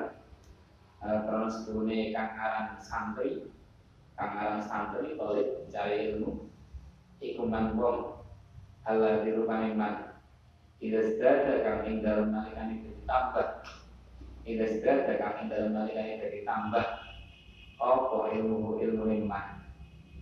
Karena 1.01 1.49
sebelumnya 1.49 2.13
kang 2.13 2.29
aran 2.37 2.67
santri 2.77 3.49
Kang 4.13 4.37
aran 4.37 4.61
santri 4.61 5.17
Thalib 5.17 5.65
mencari 5.65 6.13
ilmu. 6.13 6.45
Iku 7.21 7.41
manbong 7.49 8.21
Allah 8.85 9.25
dirupani 9.25 9.73
man 9.77 10.10
Ida 10.81 10.97
sedada 11.05 11.61
kang 11.61 11.85
ing 11.85 12.01
dalam 12.01 12.33
nalikani 12.33 12.81
ditambah. 12.81 13.47
Ida 14.49 14.65
sedada 14.65 15.13
kang 15.21 15.45
ing 15.45 15.47
dalam 15.53 15.77
nalikani 15.77 16.17
ditambah. 16.17 16.85
Apa 17.77 18.17
ilmu 18.33 18.81
ilmu 18.81 19.05
iman? 19.21 19.45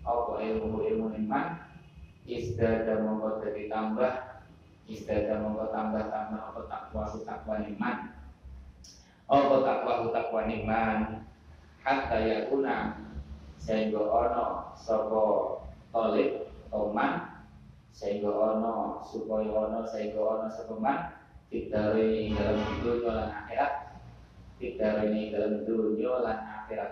Apa 0.04 0.44
ilmu 0.44 0.84
ilmu 0.84 1.08
iman? 1.16 1.48
Isdada 2.28 3.02
mongko 3.02 3.42
ditambah 3.42 4.14
Istada 4.90 5.38
mongko 5.38 5.70
tambah 5.70 6.10
tambah 6.10 6.42
apa 6.50 6.62
takwa 6.66 7.06
takwa 7.22 7.56
iman? 7.62 7.98
Apa 9.30 9.56
takwa 9.62 10.10
takwa 10.10 10.42
iman? 10.50 11.30
Hatta 11.86 12.18
yakuna. 12.20 12.98
Sehingga 13.62 14.02
ono 14.02 14.74
Sopo 14.74 15.62
tolip 15.94 16.50
Oman 16.74 17.29
Sehingga 17.94 18.30
ono 18.32 19.02
Supaya 19.04 19.50
ono 19.50 19.84
Sehingga 19.90 20.22
ono 20.22 20.48
Sopo 20.50 20.78
man 20.78 21.20
Fitari 21.50 22.30
dalam 22.38 22.62
dunia 22.86 23.10
dan 23.10 23.30
akhirat. 23.34 23.74
Fitari 24.62 25.34
dalam 25.34 25.66
dunia 25.66 26.22
dan 26.22 26.40
akhirat. 26.46 26.92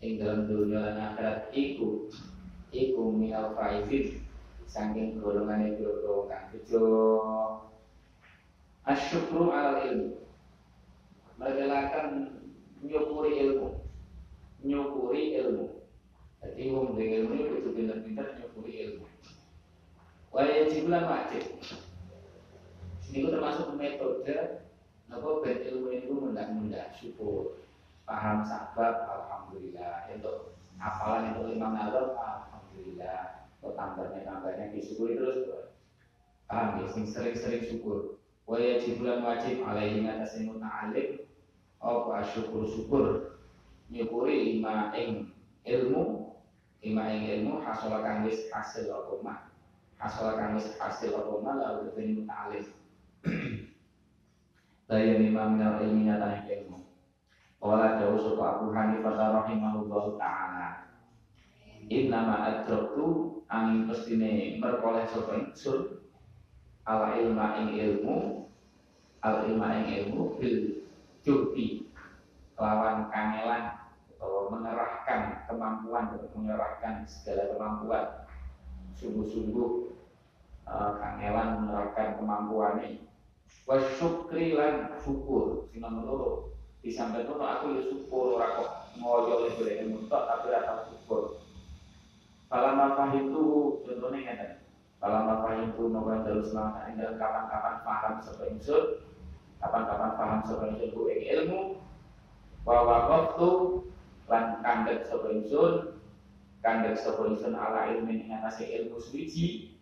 Ing 0.00 0.16
dalam 0.16 0.48
dunia 0.48 0.80
dan 0.80 0.96
akhirat 1.12 1.52
Iku 1.52 2.08
Iku 2.72 3.12
minal 3.12 3.52
faizin 3.52 4.24
saking 4.64 5.20
golongan 5.20 5.76
itu 5.76 5.84
kang 6.32 6.48
bejo. 6.48 6.88
Asyukru 8.88 9.52
al 9.52 9.84
ilmu. 9.84 10.24
Merelakan 11.36 12.40
nyukuri 12.80 13.44
ilmu. 13.44 13.68
Nyukuri 14.64 15.36
ilmu. 15.36 15.68
Jadi 16.40 16.62
wong 16.72 16.96
ilmu 16.96 17.60
itu 17.60 17.68
pinter-pinter 17.76 18.40
nyukuri 18.40 18.72
ilmu 18.88 19.11
Waya 20.32 20.64
jibulan 20.64 21.04
wajib. 21.04 21.44
Ini 23.12 23.28
termasuk 23.28 23.76
metode 23.76 24.64
apa 25.12 25.28
ben 25.44 25.58
ilmu 25.68 25.92
itu 25.92 26.08
mendak-mendak 26.16 26.96
syukur. 26.96 27.60
Paham 28.08 28.40
sahabat 28.40 29.04
alhamdulillah. 29.04 30.08
Untuk 30.08 30.56
hafalan 30.80 31.36
untuk 31.36 31.52
lima 31.52 31.76
nazar 31.76 32.16
alhamdulillah. 32.16 33.44
Untuk 33.60 33.76
tambahnya 33.76 34.24
tambahnya 34.24 34.72
disyukuri 34.72 35.20
terus 35.20 35.68
paham 36.48 36.80
ya? 36.80 36.88
Sering-sering 36.88 37.68
syukur. 37.68 38.16
Waya 38.48 38.80
jibulan 38.80 39.20
wajib 39.20 39.60
alaihi 39.68 40.08
atas 40.08 40.40
muta'alim 40.40 41.28
apa 41.82 42.24
syukur 42.32 42.64
syukur 42.64 43.04
nyukuri 43.92 44.56
lima 44.56 44.94
ing 44.96 45.34
ilmu 45.66 46.32
lima 46.80 47.04
ing 47.10 47.22
ilmu 47.26 47.60
hasil 47.60 47.90
kang 48.00 48.24
wis 48.24 48.48
hasil 48.48 48.88
apa 48.88 49.51
kang 50.02 50.58
wis 50.58 50.74
hasil 50.82 51.14
apa 51.14 51.32
mah 51.38 51.54
lalu 51.54 51.94
dene 51.94 52.12
muta'alif 52.22 52.66
Daya 54.90 55.14
lima 55.16 55.48
minal 55.48 55.80
ilmi 55.80 56.04
nyata 56.10 56.42
ilmu. 56.44 56.76
Wala 57.62 57.96
jauh 57.96 58.18
sopa 58.18 58.58
Abu 58.58 58.74
Hanifah 58.74 59.14
rahimahullah 59.14 60.04
ta'ala. 60.20 60.68
Innama 61.88 62.44
adroktu 62.44 63.40
angin 63.46 63.88
pestine 63.88 64.58
merkoleh 64.58 65.06
sopa 65.08 65.38
insun. 65.38 66.02
Ala 66.82 67.14
ilma 67.16 67.62
ing 67.62 67.78
ilmu 67.78 68.42
Al 69.22 69.46
ilma 69.46 69.80
ing 69.80 69.86
ilmu 70.02 70.34
bil 70.34 70.82
juhdi 71.22 71.86
lawan 72.58 73.06
kangelan 73.06 73.78
atau 74.18 74.50
mengerahkan 74.50 75.46
kemampuan 75.46 76.18
untuk 76.18 76.34
mengerahkan 76.34 77.06
segala 77.06 77.54
kemampuan 77.54 78.04
sungguh-sungguh 78.98 79.70
uh, 80.68 80.92
mengerahkan 81.00 82.18
kemampuan 82.18 82.82
ini. 82.84 83.04
Wasyukri 83.68 84.58
lan 84.58 84.98
syukur. 85.00 85.70
Sinon 85.70 86.02
loro 86.02 86.50
di 86.82 86.90
samping 86.90 87.22
itu 87.22 87.38
aku 87.38 87.64
ya 87.78 87.82
syukur 87.86 88.24
ora 88.34 88.58
kok 88.58 88.70
ngoyo 88.98 89.46
oleh 89.46 89.54
boleh 89.54 89.74
ilmu 89.86 90.10
tapi 90.10 90.50
ora 90.50 90.82
syukur. 90.90 91.38
Falamma 92.50 93.14
itu 93.14 93.44
contohnya 93.86 94.18
ngeten. 94.18 94.52
Falamma 94.98 95.46
fahitu 95.46 95.82
maka 95.88 96.26
terus 96.26 96.50
semangat 96.50 96.94
dalam 96.98 97.16
kapan-kapan 97.16 97.76
paham 97.86 98.14
sebagai 98.18 98.50
insur 98.58 98.82
kapan-kapan 99.62 100.10
paham 100.18 100.40
sebagai 100.42 100.90
ilmu 100.90 101.02
ilmu. 101.08 101.60
Bahwa 102.66 102.96
waktu 103.10 103.50
lan 104.26 104.62
kandek 104.62 105.06
sapa 105.06 105.26
ingsun 105.34 106.01
kandek 106.62 106.96
ingsun 107.02 107.58
ala 107.58 107.90
ilmu 107.90 108.10
ing 108.14 108.30
atase 108.30 108.70
ilmu 108.70 108.96
suci. 109.02 109.76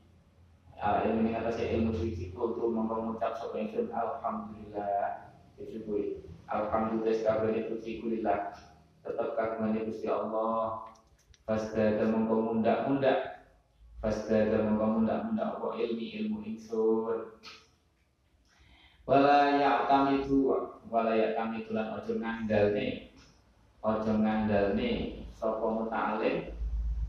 Ala 0.80 1.04
ilmu 1.04 1.28
ing 1.28 1.36
atase 1.36 1.68
ilmu 1.76 1.92
suci 1.92 2.32
ngucap 2.32 3.36
sapa 3.36 3.56
ingsun 3.60 3.92
alhamdulillah. 3.92 5.28
Disyukuri 5.60 6.24
alhamdulillah 6.48 7.14
sekabehane 7.20 7.68
puji 7.68 8.00
kulillah 8.00 8.56
tetap 9.04 9.36
kagungane 9.36 9.84
Gusti 9.84 10.08
Allah. 10.08 10.88
Fasdada 11.44 12.08
mongko 12.08 12.34
mundak-mundak. 12.48 13.44
Fasdada 14.00 14.64
mongko 14.64 15.04
mundak-mundak 15.04 15.60
apa 15.60 15.68
ilmi 15.76 16.06
ilmu 16.24 16.38
ingsun. 16.48 17.36
Wala 19.04 19.60
ya 19.60 19.84
kami 19.84 20.24
tu 20.24 20.48
wala 20.90 21.14
ya 21.14 21.38
kami 21.38 21.66
tulan 21.66 21.98
ojo 21.98 22.18
ngandal 22.18 22.74
nih 22.74 23.14
ojo 23.82 24.12
ngandal 24.18 24.74
nih 24.74 25.22
sopo 25.38 25.66
muta'alim 25.82 26.50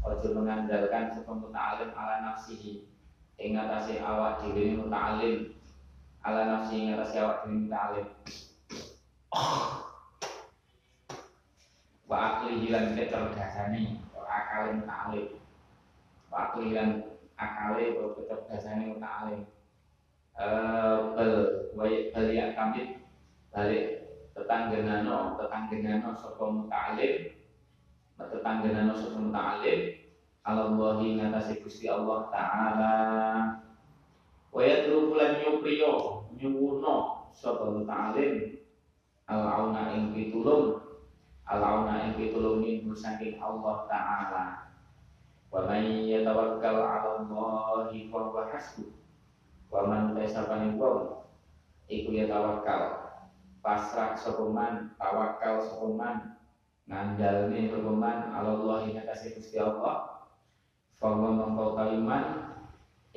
ojo 0.01 0.27
mengandalkan 0.33 1.13
sopo 1.13 1.37
muta'alim 1.37 1.93
ala 1.93 2.15
nafsihi. 2.25 2.85
Ing 3.41 3.57
atase 3.57 4.01
awak 4.01 4.45
dhewe 4.45 4.77
muta'alim 4.77 5.53
ala 6.21 6.41
nafsi 6.45 6.85
ing 6.85 6.87
atase 6.93 7.17
awak 7.21 7.45
dhewe 7.45 7.65
muta'alim 7.65 8.07
wa 12.11 12.17
akli 12.19 12.67
hilan 12.67 12.91
kecerdasane 12.91 14.03
akal 14.27 14.75
muta'alim 14.75 15.39
wa 16.27 16.37
akli 16.51 16.75
hilan 16.75 16.89
akale 17.39 17.95
kecerdasane 17.95 18.83
muta'alim 18.91 19.47
bel 21.15 21.33
bal 21.75 22.27
ya 22.27 22.51
kami 22.51 22.99
balik 23.55 24.03
tetanggenano 24.35 25.39
tetanggenano 25.39 26.11
sapa 26.11 26.43
muta'alim 26.43 27.31
tetanggenano 28.29 28.93
sapa 28.93 29.17
muta'alim 29.17 29.97
Allahi 30.45 31.17
ngatasi 31.17 31.61
Gusti 31.65 31.89
Allah 31.89 32.29
taala. 32.29 32.95
Wa 34.51 34.61
yatlubu 34.61 35.17
lan 35.17 35.41
yupriyo 35.41 36.25
nyuwuno 36.37 37.29
sapa 37.33 37.65
muta'alim 37.71 38.61
al-auna 39.25 39.97
ing 39.97 40.13
pitulung. 40.13 40.77
Al-auna 41.49 42.05
ing 42.05 42.19
pitulung 42.19 42.61
min 42.61 42.93
saking 42.93 43.41
Allah 43.41 43.89
taala. 43.89 44.45
Wa 45.49 45.65
may 45.65 46.05
yatawakkal 46.11 46.77
'ala 46.77 47.09
Allahi 47.25 48.07
fa 48.07 48.19
huwa 48.29 48.47
hasbuh 48.51 49.01
Waman 49.71 50.11
tesapane 50.19 50.75
wong 50.75 51.23
iku 51.87 52.11
ya 52.11 52.27
tawakal. 52.27 53.07
Pasrah 53.63 54.17
sopeman, 54.19 54.91
tawakal 54.99 55.63
sopeman, 55.63 56.35
ngandalne 56.89 57.69
sopeman 57.69 58.33
Allah 58.33 58.85
ing 58.87 58.97
atase 58.97 59.37
Gusti 59.37 59.57
Allah. 59.57 60.25
Fawa 61.01 61.33
mengkau 61.33 61.73
kaliman 61.73 62.55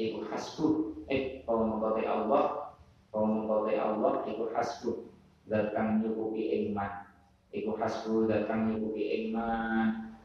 iku 0.01 0.25
hasbu. 0.29 0.67
Eh, 1.13 1.45
fawa 1.45 1.69
mengkau 1.69 2.01
Allah, 2.01 2.75
fawa 3.13 3.27
mengkau 3.29 3.69
Allah 3.69 4.13
iku 4.29 4.45
hasbu. 4.53 4.91
Dan 5.45 5.77
kang 5.77 6.01
nyukupi 6.01 6.73
iman. 6.73 7.05
Iku 7.53 7.77
hasbu 7.77 8.25
dan 8.27 8.49
kang 8.49 8.73
nyukupi 8.73 9.29
iman. 9.29 10.17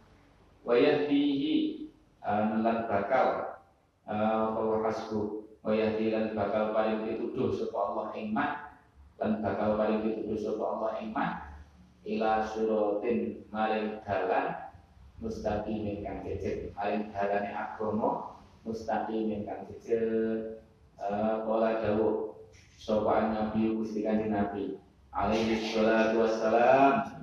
Wayahdihi 0.63 1.87
lan 2.23 2.87
bakal 2.87 3.59
fawa 4.07 4.75
hasbu 4.87 5.39
Wayahdi 5.59 6.15
lan 6.15 6.39
bakal 6.39 6.71
paling 6.71 7.03
dituduh 7.03 7.51
sapa 7.51 7.77
Allah 7.91 8.15
iman 8.15 8.51
lan 9.19 9.31
bakal 9.43 9.75
paling 9.75 10.07
dituduh 10.07 10.39
sapa 10.39 10.63
Allah 10.63 10.91
iman 11.03 11.31
ila 12.07 12.45
suratin 12.47 13.43
maring 13.51 13.99
dalan 14.03 14.55
mustaqimin 15.19 16.03
kang 16.03 16.23
jejer 16.23 16.71
maring 16.75 17.11
dalane 17.11 17.51
agama 17.51 18.39
mustaqimin 18.63 19.43
kang 19.43 19.67
jejer 19.67 20.05
pola 21.47 21.69
eh, 21.73 21.75
dawuh 21.83 22.35
sapa 22.79 23.31
nabi 23.35 23.75
Gusti 23.75 24.03
Kanjeng 24.03 24.31
Nabi? 24.35 24.79
Alaihi 25.11 25.71
salatu 25.71 26.23
wassalam. 26.23 27.17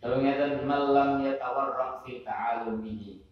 Kalau 0.00 0.22
ngeten 0.22 0.64
malam 0.64 1.20
ya 1.24 1.36
tawarrak 1.36 2.04
fi 2.04 2.24
ta'alumihi. 2.24 3.26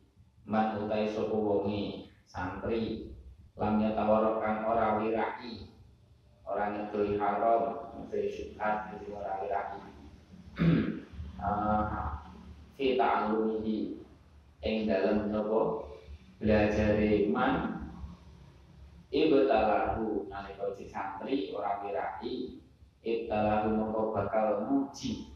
Man 0.48 0.80
utai 0.84 1.08
sapa 1.12 1.32
wonge? 1.32 2.12
Santri. 2.28 3.14
Lam 3.58 3.82
yatawarokkan 3.82 4.62
ora 4.70 5.02
wirai 5.02 5.66
orang 6.46 6.86
itu 6.86 7.18
haram 7.18 7.90
itu 8.06 8.18
syubhat 8.30 8.94
itu 8.94 9.10
ora 9.10 9.42
wirai 9.42 9.87
ah, 11.38 12.26
fi 12.74 12.98
ta'alumihi 12.98 13.94
ing 14.66 14.90
dalam 14.90 15.30
nopo 15.30 15.86
belajar 16.42 16.98
iman. 16.98 17.78
Ibtalahu 19.08 20.28
nalika 20.28 20.68
si 20.76 20.84
santri 20.84 21.48
ora 21.56 21.80
wirai 21.80 22.60
ibtalahu 23.00 23.72
mongko 23.72 24.02
bakal 24.12 24.68
muji. 24.68 25.32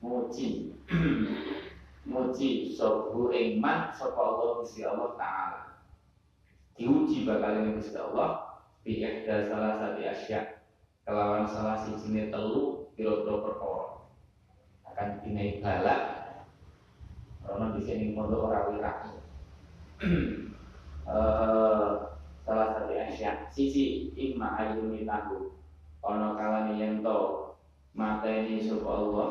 Muji. 0.00 0.72
Muji 2.04 2.68
sobu 2.76 3.32
iman 3.32 3.88
sapa 3.96 4.20
Allah 4.20 4.60
Gusti 4.60 4.84
Allah 4.84 5.16
taala. 5.16 5.60
Diuji 6.76 7.24
bakal 7.24 7.64
ini 7.64 7.80
Gusti 7.80 7.96
Allah 7.96 8.60
bi 8.84 9.00
ihda 9.00 9.48
salah 9.48 9.80
satu 9.80 10.04
asya. 10.04 10.40
Kelawan 11.08 11.48
salah 11.48 11.80
si 11.80 11.96
sini 11.96 12.28
telu 12.28 12.88
pira-pira 12.96 13.40
perkara 13.40 13.83
akan 14.94 15.26
dinai 15.26 15.58
balak 15.58 16.02
karena 17.42 17.74
di 17.74 17.80
sini 17.82 18.04
mondok 18.14 18.46
ora 18.46 18.70
wiraki 18.70 19.18
eh, 21.10 21.90
salah 22.46 22.68
satu 22.70 22.92
asya 22.94 23.50
sisi 23.50 24.14
imma 24.14 24.54
ayuni 24.54 25.02
tahu. 25.02 25.50
Ono 26.04 26.36
kalane 26.38 26.76
yen 26.78 27.02
to 27.02 27.50
mateni 27.96 28.62
sapa 28.62 28.86
Allah 28.86 29.30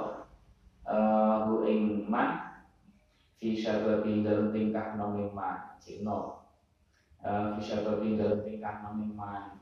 eh 0.83 1.37
hu 1.47 1.63
ing 1.63 2.03
man 2.11 2.43
sababi 3.39 4.23
dalam 4.23 4.55
tingkah 4.55 4.95
nomi 4.95 5.27
ma 5.35 5.75
cino 5.83 6.47
uh, 7.19 7.59
bisa 7.59 7.83
dalam 7.83 8.39
tingkah 8.39 8.87
memiman 8.87 9.59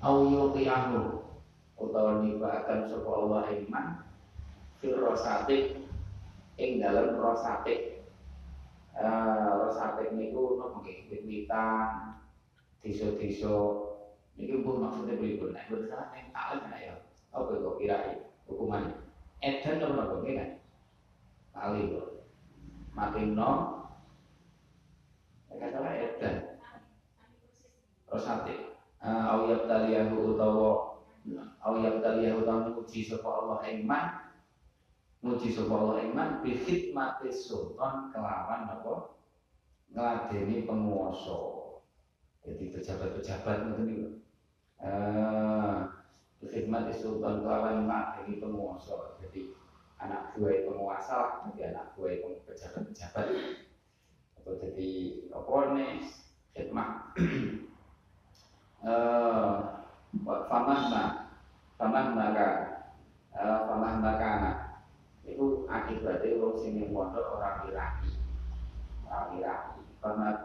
au 0.00 0.24
yuqi'ahu 0.24 1.28
utawa 1.76 2.24
akan 2.24 2.80
sapa 2.88 3.10
Allah 3.12 3.40
fil 3.52 3.68
rosatik 4.86 5.74
ing 6.58 6.78
dalam 6.78 7.18
rosatik. 7.18 7.98
Uh, 8.98 9.66
rosatik 9.66 10.14
niku 10.14 10.58
nopo 10.58 10.82
nggih? 10.82 11.06
Wit-witan 11.10 12.18
desa-desa 12.82 13.54
pun 14.38 14.76
maksudnya 14.78 15.18
pripun 15.18 15.50
nek 15.54 15.66
boten 15.70 15.90
salah 15.90 16.10
nek 16.14 16.30
taklim 16.30 16.62
nek 16.70 16.80
ya. 16.82 16.94
Apa 17.34 17.50
kok 17.58 17.78
kira 17.78 17.98
hukuman? 18.46 19.02
Edan 19.42 19.82
nopo 19.82 19.94
nopo 19.94 20.14
nggih 20.22 20.34
kan 20.38 20.50
kali 21.54 21.80
kok. 21.94 22.06
Makin 22.94 23.26
no 23.34 23.50
nek 25.58 25.70
salah 25.74 25.94
edan. 25.94 26.36
Rosatik. 28.10 28.78
Uh, 28.98 29.30
au 29.30 29.46
yabtaliyahu 29.46 30.34
utawa 30.34 30.98
au 31.62 31.74
yabtaliyahu 31.78 32.42
utawa 32.42 32.66
muji 32.74 33.06
sapa 33.06 33.30
Allah 33.30 33.62
iman 33.62 34.27
muji 35.18 35.50
sapa 35.50 35.74
Allah 35.74 35.98
iman 36.10 36.30
bi 36.42 36.54
sultan 37.34 38.14
kelawan 38.14 38.70
apa? 38.70 38.94
Ngladeni 39.94 40.68
penguasa. 40.68 41.38
Jadi 42.46 42.64
pejabat-pejabat 42.72 43.56
itu 43.66 43.80
nih 43.84 43.98
eh 44.78 45.78
bi 46.38 46.46
khidmati 46.46 46.92
sultan 46.94 47.42
kelawan 47.42 47.86
ngladeni 47.88 48.38
penguasa. 48.38 49.18
Jadi 49.18 49.50
anak 49.98 50.38
buah 50.38 50.54
penguasa 50.70 51.18
jadi 51.50 51.74
anak 51.74 51.98
buah 51.98 52.14
pejabat-pejabat. 52.46 53.26
Atau 54.38 54.54
jadi 54.62 54.90
apa 55.34 55.54
khidmat. 56.54 56.90
Eh 58.78 59.58
famahna 60.48 61.28
famahna 61.76 62.24
ka 62.32 62.48
famahna 63.38 64.10
kana 64.16 64.52
itu 65.28 65.68
akibatnya 65.68 66.40
wong 66.40 66.54
sing 66.56 66.80
ning 66.80 66.88
pondok 66.90 67.36
ora 67.36 67.64
wiraki 67.68 68.16
ora 69.04 69.20
wiraki 69.32 69.80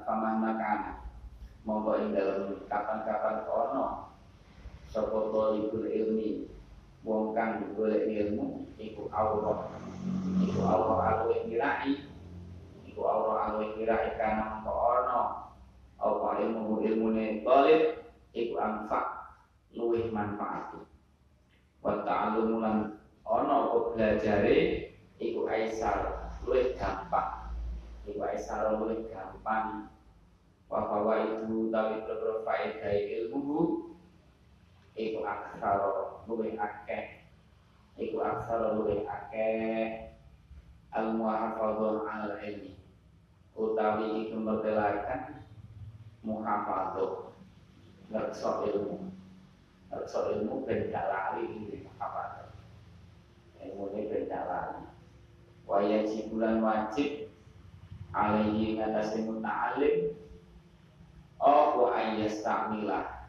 famahna 0.04 0.52
kana 0.60 0.92
monggo 1.64 1.96
ing 1.96 2.12
dalam 2.12 2.60
kapan-kapan 2.68 3.48
ono 3.48 4.12
sapa 4.92 5.32
talibul 5.32 5.88
ilmi 5.88 6.52
wong 7.08 7.32
kang 7.32 7.76
golek 7.76 8.08
ilmu 8.08 8.68
iku 8.80 9.08
Allah. 9.12 9.72
Iku 10.44 10.60
Allah 10.64 11.00
alwe 11.16 11.48
mirai 11.48 12.04
iku 12.84 13.02
Allah 13.08 13.36
alwe 13.52 13.80
mirai 13.80 14.20
kana 14.20 14.60
mongko 14.60 14.72
ono 14.72 15.22
apa 16.04 16.28
ilmu 16.44 16.84
ilmune 16.84 17.48
talib 17.48 18.04
iku 18.36 18.54
anfa 18.60 19.32
luwih 19.72 20.12
manfaat. 20.12 20.76
Wa 21.84 22.04
ta'allumu 22.04 22.60
ana 23.34 23.66
apa 23.66 23.78
belajare 23.94 24.58
iku 25.18 25.50
aisar 25.50 26.30
luwih 26.46 26.78
gampang. 26.78 27.50
Iku 28.06 28.22
aisar 28.22 28.78
luwih 28.78 29.10
gampang. 29.10 29.90
Wa 30.70 30.90
fawa 30.90 31.14
itu 31.26 31.70
tawi 31.70 32.02
pro 32.06 32.46
faedah 32.46 32.94
ilmu 32.94 33.90
iku 34.94 35.20
aksara 35.26 36.22
luwih 36.30 36.54
akeh. 36.58 37.26
Iku 37.98 38.22
aksara 38.22 38.78
luwih 38.78 39.06
akeh. 39.06 40.14
Al 40.94 41.18
muhafadzah 41.18 42.06
al 42.06 42.38
ilmi 42.38 42.78
utawi 43.58 44.30
iku 44.30 44.38
mertelakan 44.38 45.42
muhafadzah 46.22 47.34
ngerso 48.14 48.70
ilmu. 48.70 49.10
Ngerso 49.90 50.20
ilmu 50.38 50.66
ben 50.70 50.94
gak 50.94 51.10
lali 51.10 51.50
ini 51.50 51.90
apa 51.98 52.43
ilmu 53.70 53.96
ini 53.96 54.28
lali 54.30 54.84
waya 55.64 56.04
bulan 56.28 56.60
wajib 56.60 57.32
alaihi 58.12 58.78
ngatasi 58.78 59.24
muta'alim 59.26 60.14
wa 61.44 61.88
ayas 61.96 62.44
ta'milah 62.44 63.28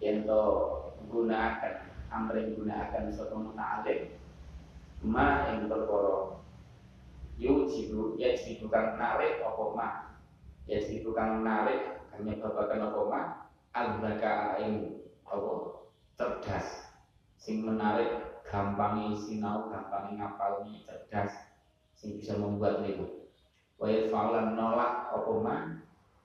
yang 0.00 0.24
to 0.24 0.42
gunakan 1.08 1.74
amrin 2.08 2.56
gunakan 2.56 3.12
suatu 3.12 3.36
muta'alim 3.36 4.16
ma 5.04 5.52
yang 5.52 5.68
yujibu 7.38 8.18
ya 8.18 8.34
jibu 8.34 8.66
kang 8.66 8.98
narik 8.98 9.38
apa 9.46 9.64
ma? 9.72 9.88
Ya 10.66 10.82
jibu 10.82 11.14
kang 11.14 11.46
narik 11.46 12.02
hanya 12.12 12.34
babakan 12.42 12.90
apa 12.90 13.00
ma? 13.06 13.22
Al-baka 13.72 14.58
yang 14.58 14.98
apa? 15.22 15.52
Cerdas. 16.18 16.90
Sing 17.38 17.62
menarik 17.62 18.37
gampangi 18.48 19.12
sinau 19.12 19.68
gampangi 19.68 20.16
ngapalni 20.16 20.80
cerdas 20.88 21.36
sing 21.92 22.16
bisa 22.16 22.34
membuat 22.40 22.80
niku. 22.80 23.28
Wa 23.76 23.86
falan 24.08 24.56
nolak 24.56 25.12
apa 25.12 25.32
man? 25.44 25.62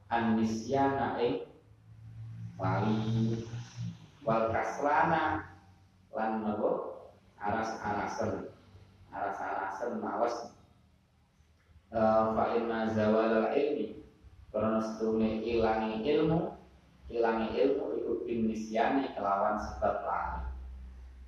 Anisyana 0.08 1.20
ing 1.20 1.46
wali 2.56 2.98
wal 4.24 4.50
kaslana 4.56 5.52
lan 6.16 6.32
napa 6.48 6.72
aras-arasen. 7.38 8.50
Aras-arasen 9.12 10.00
mawas 10.00 10.50
fa 11.92 12.46
inna 12.56 12.90
zawal 12.96 13.52
ilmi. 13.52 14.00
Karena 14.54 14.80
setune 14.80 15.44
ilangi 15.44 16.06
ilmu 16.08 16.56
hilangi 17.12 17.54
ilmu 17.58 17.86
itu 18.00 18.12
binisyani 18.26 19.12
kelawan 19.14 19.60
sebab 19.60 20.02
lali 20.08 20.33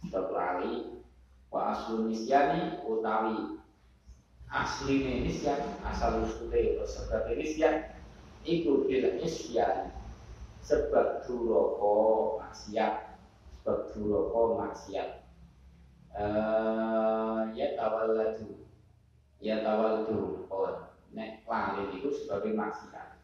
sebab 0.06 0.30
lali 0.30 1.02
wa 1.50 1.74
aslu 1.74 2.06
nisyani 2.06 2.84
utawi 2.86 3.58
asli 4.52 5.26
nisyan 5.26 5.82
asal 5.82 6.22
usule 6.22 6.78
sebab 6.86 7.34
nisyan 7.34 7.90
iku 8.46 8.86
bil 8.86 9.18
nisyan. 9.18 9.92
Sebab 10.66 11.22
duroko 11.30 11.94
maksiat 12.42 13.22
sebab 13.62 13.94
duroko 13.94 14.58
maksiat. 14.58 15.26
Uh, 16.16 17.52
ya 17.54 17.78
tawalladu 17.78 18.66
ya 19.42 19.62
tawalladu. 19.62 20.50
Oh 20.50 20.90
nek 21.14 21.46
lali 21.46 22.02
itu 22.02 22.10
sebagai 22.14 22.54
maksiat. 22.54 23.18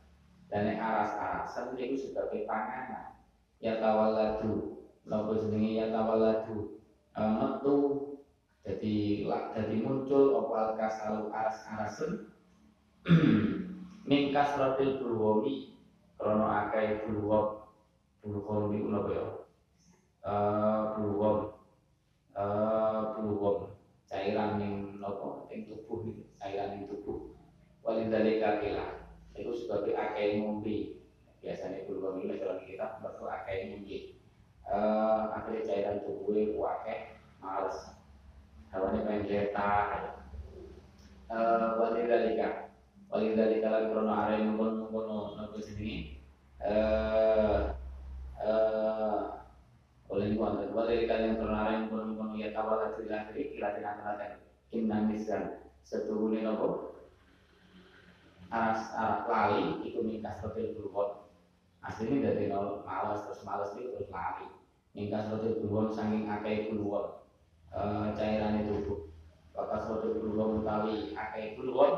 Dan 0.51 0.67
yang 0.67 0.83
aras-arasan 0.83 1.79
itu 1.79 2.11
sebagai 2.11 2.45
panganan. 2.45 3.17
Ya 3.57 3.81
tawalladu 3.81 4.80
nopo 5.05 5.33
jenenge 5.37 5.81
ya 5.81 5.85
tawalladu 5.89 6.77
e, 7.15 7.21
metu. 7.21 7.77
Jadi 8.61 9.25
jadi 9.57 9.75
muncul 9.81 10.37
opal 10.37 10.77
kasalu 10.77 11.33
aras-arasan 11.33 12.29
mingkas 14.09 14.53
rotil 14.61 15.01
bulwomi. 15.01 15.73
Krono 16.21 16.45
akai 16.45 17.01
bulwom 17.01 17.65
bulwom 18.21 18.69
itu 18.77 18.85
nopo 18.85 19.09
ya 19.09 19.25
bulwom 20.93 21.37
bulwom 23.17 23.57
cairan 24.05 24.61
yang 24.61 25.01
nopo? 25.01 25.49
Yang 25.49 25.81
tubuh 25.81 26.05
cairan 26.37 26.77
yang 26.77 26.85
tubuh. 26.85 27.33
Walidhalika 27.81 28.61
kilah 28.61 29.09
itu 29.33 29.49
sebagai 29.57 29.97
akai 29.97 30.37
ngombe. 30.37 31.01
Biasanya 31.41 31.89
dulu 31.89 32.21
ini 32.21 32.37
kalau 32.37 32.61
kita 32.61 33.01
betul 33.01 33.25
akai 33.25 33.73
ngombe 33.73 34.20
uh, 34.67 35.33
akhirnya 35.33 35.65
cairan 35.65 35.97
tubuhnya 36.05 36.53
kuake 36.53 36.95
males. 37.41 37.77
Hawane 38.71 39.03
pengen 39.03 39.51
uh, 41.31 41.79
wali 41.79 42.07
dalika 42.07 42.71
wali 43.11 43.35
dalika 43.35 43.67
lan 43.67 43.83
krono 43.91 44.11
are 44.11 44.35
nunggu 44.39 44.65
nunggu 44.87 44.99
nunggu 45.35 45.59
sini. 45.59 46.19
Uh, 46.61 47.73
uh, 48.37 49.41
oleh 50.11 50.35
ibu 50.35 50.43
anda 50.43 50.69
wali 50.71 51.07
dalika 51.07 51.19
yang 51.19 51.39
krono 51.39 51.55
are 51.55 51.73
nunggu 51.83 51.95
nunggu 52.15 52.39
ya 52.39 52.55
tawala 52.55 52.95
tidak 52.95 53.31
kira 53.33 53.75
tidak 53.75 53.99
akan 54.03 54.39
inna 54.71 54.97
misran 55.07 55.63
setuhune 55.83 56.43
nopo? 56.43 56.95
Aras 58.51 58.91
aras 58.95 59.23
lali 59.31 59.79
itu 59.87 60.03
minta 60.03 60.35
seperti 60.35 60.75
berbuat 60.75 61.30
aslinya 61.81 62.29
dari 62.29 62.49
nol 62.49 62.85
malas 62.85 63.25
terus 63.25 63.41
malas 63.41 63.73
itu 63.73 63.89
terus 63.93 64.09
lali 64.13 64.47
minta 64.93 65.25
seperti 65.25 65.61
berbuat 65.61 65.89
saking 65.95 66.29
akai 66.29 66.69
berbuat 66.69 67.05
e, 67.73 67.81
cairan 68.17 68.61
itu 68.65 69.09
Bapak 69.51 69.83
seperti 69.83 70.21
berbuat 70.21 70.49
utawi 70.63 71.11
akai 71.17 71.57
berbuat 71.59 71.93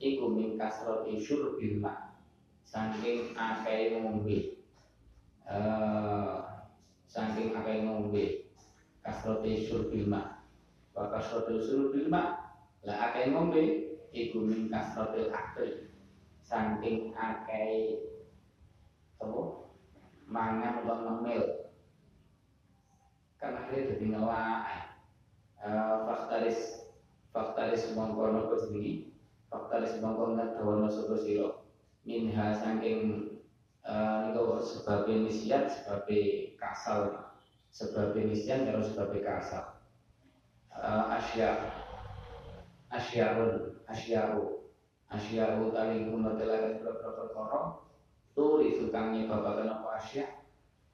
iku 0.00 0.24
minta 0.32 0.66
seperti 0.72 1.22
syurbil 1.22 1.78
mak 1.78 2.18
saking 2.66 3.36
akai 3.38 3.94
ngombe. 3.94 4.58
E, 5.46 5.56
saking 7.06 7.54
akai 7.54 7.86
ngombe. 7.86 8.50
Kasroti 9.04 9.68
Bapak 10.96 11.22
seperti 11.22 11.62
syurbil 11.62 12.10
mak 12.10 12.44
lah 12.84 13.08
akai 13.08 13.32
ngombe 13.32 13.84
iku 14.14 14.44
min 14.44 14.68
kasratil 14.68 15.32
akli 15.34 15.90
saking 16.44 17.16
akeh 17.16 17.98
apa 19.24 19.42
mangan 20.28 20.84
utawa 20.84 20.96
ngemil. 21.04 21.44
Kan 23.40 23.56
akhirnya 23.56 23.96
jadi 23.96 24.04
ngelak 24.12 24.64
uh, 25.60 25.96
faktaris 26.08 26.60
faktaris 27.32 27.92
mongko 27.96 28.32
nopo 28.32 28.54
jenenge 28.68 29.16
faktaris 29.48 29.96
mongko 30.00 30.36
ngadawana 30.36 30.88
sapa 30.92 31.16
sira 31.16 31.64
minha 32.04 32.52
saking 32.52 33.32
uh, 33.84 34.28
niku 34.28 34.60
sebab 34.60 35.08
nisyan 35.08 35.68
sebab 35.68 36.04
kasal. 36.60 37.32
Sebab 37.74 38.14
nisyan 38.14 38.68
karo 38.68 38.84
sebab 38.84 39.12
kasal. 39.24 39.82
Uh, 40.70 41.16
asya 41.16 41.58
asyaun 42.94 43.74
asyaru 43.90 44.70
asyaru 45.10 45.74
guna 46.10 46.38
telaga 46.38 46.78
beberapa 46.78 47.10
perkara 47.14 47.83
turi 48.34 48.74
sukang 48.74 49.14
nyebabakan 49.14 49.70
apa 49.70 49.88
asya 50.02 50.26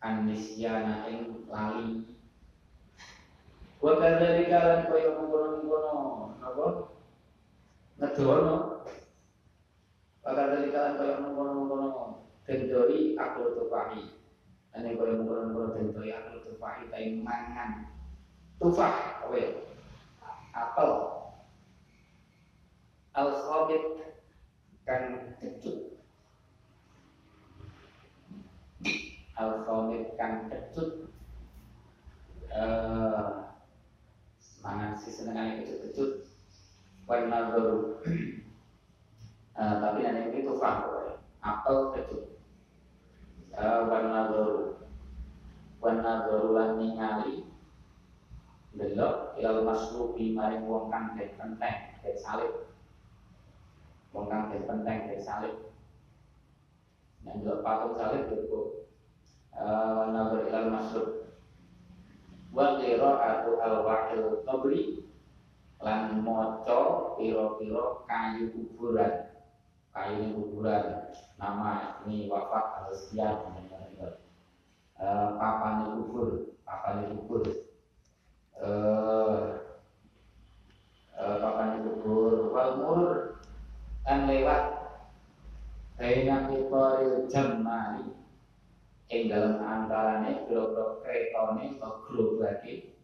anisyana 0.05 1.09
ing 1.09 1.49
lali. 1.49 2.05
Wa 3.81 3.97
kadzalika 3.97 4.61
lan 4.61 4.81
kaya 4.93 5.17
mengkono-mengkono 5.17 5.97
napa? 6.37 6.67
Ngedono 7.97 8.57
wa 10.21 10.31
kadzalika 10.37 10.79
lan 10.85 10.95
kaya 11.01 11.15
mengkono-mengkono 11.25 11.89
gendori 12.45 13.17
akul 13.17 13.57
tufahi. 13.57 14.05
Ane 14.77 15.01
kaya 15.01 15.17
mengkono-mengkono 15.17 15.73
gendori 15.73 16.13
akul 16.13 16.45
tufahi 16.45 16.93
ta 16.93 17.01
mangan. 17.25 17.89
Tufah 18.61 19.25
apa 19.25 19.35
ya? 19.41 19.51
Apel. 20.53 20.93
Al 23.17 23.29
khabit 23.33 23.85
kan 24.85 25.33
kecut 25.41 26.00
al 29.41 29.65
khabit 29.65 30.21
kan 30.21 30.53
kecut. 30.53 31.09
Uh, 32.53 33.49
mangan 34.61 34.93
si 35.01 35.09
senengannya 35.09 35.65
kecut-kecut. 35.65 36.29
Warna 37.09 37.51
baru 37.51 37.99
uh, 39.57 39.75
tapi 39.81 39.99
nanti 40.05 40.31
ini 40.31 40.45
tuh 40.45 40.61
faham 40.61 41.17
apel 41.41 41.79
kecut. 41.97 42.25
Uh, 43.57 43.89
warna 43.89 44.29
baru 44.29 44.77
warna 45.81 46.13
baru 46.29 46.49
lan 46.53 46.71
ningali. 46.77 47.49
Belok 48.71 49.35
ilal 49.41 49.67
maslubi 49.67 50.37
maring 50.37 50.69
wong 50.69 50.93
kang 50.93 51.17
den 51.17 51.35
penteng 51.35 51.97
den 52.05 52.17
salib. 52.21 52.71
Wong 54.13 54.29
kang 54.29 54.53
den 54.53 54.69
penteng 54.69 55.09
den 55.09 55.19
salib. 55.19 55.57
Dan 57.25 57.43
juga 57.43 57.65
patung 57.67 57.99
salib 57.99 58.31
itu 58.31 58.47
uh, 58.49 58.80
nazar 59.55 60.47
ilal 60.47 60.69
maslub 60.71 61.09
wa 62.51 62.79
qira'atu 62.79 63.51
al-wahil 63.59 64.43
qabri 64.47 65.07
lan 65.81 66.21
maca 66.23 67.15
pira-pira 67.17 68.05
kayu 68.05 68.53
kuburan. 68.53 69.33
Kayu 69.91 70.37
kuburan. 70.37 71.09
Nama 71.41 72.05
ini 72.05 72.29
wafat 72.29 72.65
harus 72.85 73.09
sekian 73.09 73.61
uh, 75.01 75.29
papan 75.41 75.97
kubur 75.97 76.53
papan 76.69 77.17
kubur 77.17 77.43
uh, 78.61 79.65
uh, 81.17 81.37
papan 81.41 81.71
kubur 81.83 82.53
wal 82.53 82.71
mur 82.77 83.03
kan 84.05 84.29
lewat 84.29 84.77
Baina 86.01 86.49
kitoril 86.49 87.29
jamari 87.29 88.09
ing 89.13 89.29
dalam 89.29 89.61
antarane 89.61 90.49
biro-biro 90.49 91.05
kretone 91.05 91.77
atau 91.77 92.09
gerobake 92.09 92.97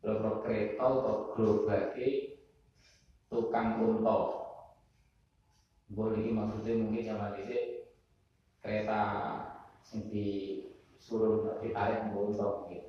biro-biro 0.00 0.40
kereta 0.40 0.80
atau 0.80 1.36
gerobake 1.36 2.40
tukang 3.28 3.84
unta. 3.84 4.18
Boleh 5.92 6.22
ini 6.24 6.32
maksudnya 6.32 6.80
mungkin 6.80 7.04
zaman 7.04 7.36
ini 7.44 7.58
kereta 8.64 9.00
sing 9.84 10.08
disuruh 10.08 11.60
ditarik 11.60 12.08
unta 12.16 12.46
mungkin. 12.64 12.84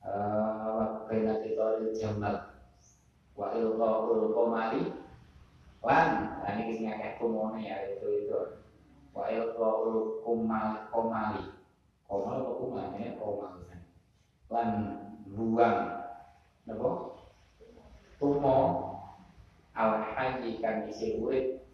Waktu 0.00 1.26
nanti 1.26 1.58
tori 1.58 1.90
jamal. 1.98 2.62
Wa 3.34 3.56
ilqa 3.56 3.88
ulqa 4.06 4.42
mali 4.46 4.82
lan 5.80 6.08
ini 6.44 6.62
kisahnya 6.76 7.00
kayak 7.00 7.16
kumone 7.18 7.64
ya 7.64 7.76
itu 7.90 8.06
itu. 8.26 8.40
Wa 9.16 9.26
ilqaul 9.32 10.22
kumal 10.22 10.86
komali. 10.94 11.56
Komal 12.06 12.42
apa 12.42 12.52
kumal 12.58 12.86
ya 12.98 13.14
komal 13.18 13.54
lan 14.50 14.70
buang 15.30 15.99
napa 16.68 17.16
tumo 18.20 18.56
al 19.72 19.92
hayyi 20.12 20.60
kan 20.60 20.84
isi 20.90 21.16
urip. 21.20 21.64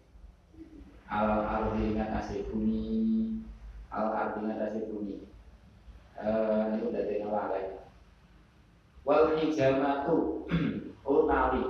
Al 1.07 1.43
ardi 1.43 1.95
ngatasi 1.95 2.47
bumi. 2.51 3.39
Al 3.91 4.07
ardi 4.11 4.39
ngatasi 4.43 4.79
bumi. 4.91 5.17
Eh 6.17 6.81
udah 6.81 7.03
dengar 7.05 7.31
lagi 7.53 7.77
wal 9.07 9.39
hijamatu 9.39 10.43
utawi. 11.07 11.63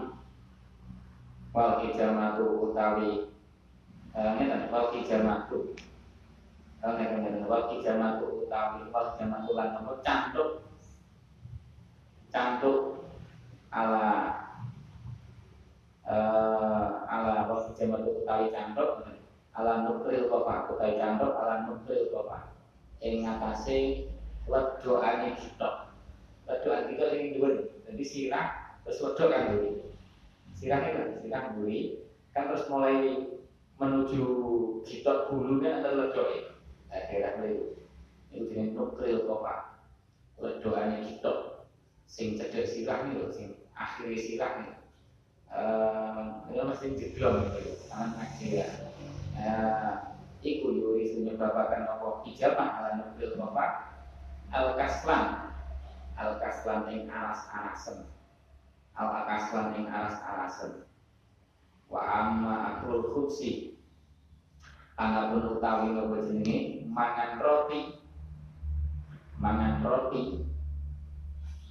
Wal 1.54 1.72
hijamatu 1.86 2.46
utawi 2.70 3.30
ngeten 4.18 4.74
wal 4.74 4.90
kijamatu 4.90 5.78
ngeten 6.82 7.18
ngeten 7.22 7.46
wal 7.46 7.70
kijamatu 7.70 8.46
utawi. 8.46 8.90
Wal 8.90 9.06
kijamatu 9.14 9.50
lan 9.54 9.70
nopo 9.78 10.02
cantuk 10.02 10.66
cantuk 12.34 13.07
ala 13.72 14.08
uh, 16.08 17.04
ala 17.08 17.48
wal 17.48 17.68
kijamatu 17.72 18.24
utawi 18.24 18.52
cantuk 18.52 19.04
ala 19.58 19.84
nukril 19.84 20.32
kofa 20.32 20.72
utawi 20.72 20.96
cantuk 20.96 21.34
ala 21.36 21.68
nukril 21.68 22.08
kofa 22.12 22.52
ing 23.04 23.28
ngatasé 23.28 24.08
wedokane 24.48 25.36
kita 25.36 25.92
wedokane 26.48 26.96
kita 26.96 27.06
sing 27.12 27.24
dhuwur 27.36 27.54
jadi 27.88 28.04
sirah 28.04 28.48
terus 28.88 29.04
wedok 29.04 29.28
kan 29.30 29.42
mburi 29.52 29.72
sirahnya 30.56 30.90
kan 30.96 31.08
sirah 31.20 31.42
mburi 31.52 31.82
kan 32.32 32.44
terus 32.50 32.66
mulai 32.72 32.98
menuju 33.78 34.24
kitab 34.88 35.30
bulunya 35.30 35.84
ada 35.84 35.94
ledoi 35.94 36.50
eh, 36.90 37.02
daerah 37.12 37.46
itu 37.46 37.78
itu 38.34 38.44
dengan 38.50 38.74
nukril 38.74 39.28
kopa 39.30 39.78
ledoannya 40.42 41.06
kitab 41.06 41.47
sing 42.08 42.40
cedek 42.40 42.64
sirah 42.64 43.04
nih 43.04 43.20
loh 43.20 43.30
sing 43.36 43.52
akhirnya 43.76 44.18
sirah 44.18 44.52
nih 44.64 44.74
uh, 45.52 46.48
itu 46.48 46.64
mesti 46.64 46.88
jeblong 46.96 47.44
gitu 47.60 47.84
tangan 47.92 48.16
aja 48.24 48.46
ya. 48.64 48.68
Uh, 49.38 49.94
iku 50.42 50.74
yuri 50.74 51.14
menyebabkan 51.14 51.86
apa? 51.86 52.26
Ijabah 52.26 52.68
ala 52.80 52.90
nukril 52.98 53.38
kopa 53.38 53.92
al 54.56 54.80
kaslan 54.80 55.54
al 56.16 56.40
kaslan 56.40 56.88
ing 56.90 57.12
aras 57.12 57.46
arasen 57.52 58.08
al 58.96 59.28
kaslan 59.28 59.76
ing 59.78 59.86
aras 59.92 60.18
arasen 60.24 60.88
wa 61.92 62.02
amma 62.02 62.56
akrul 62.80 63.04
khubsi. 63.14 63.76
Anapun 64.98 65.62
utawi 65.62 65.94
nopo 65.94 66.26
jenenge? 66.26 66.90
Mangan 66.90 67.38
roti. 67.38 68.02
Mangan 69.38 69.86
roti 69.86 70.42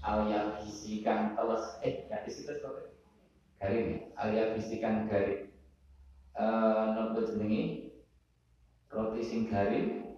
alia 0.07 0.63
bisikan 0.63 1.35
teles. 1.35 1.67
Eh 1.83 2.07
ya 2.07 2.23
bisikan 2.23 2.63
kok 2.63 2.95
garing 3.59 4.15
alia 4.15 4.55
bisikan 4.55 5.11
garing. 5.11 5.51
Eh 6.39 6.85
nopo 6.95 7.27
jenenge 7.27 7.91
roti 8.87 9.21
sing 9.27 9.51
garing. 9.51 10.15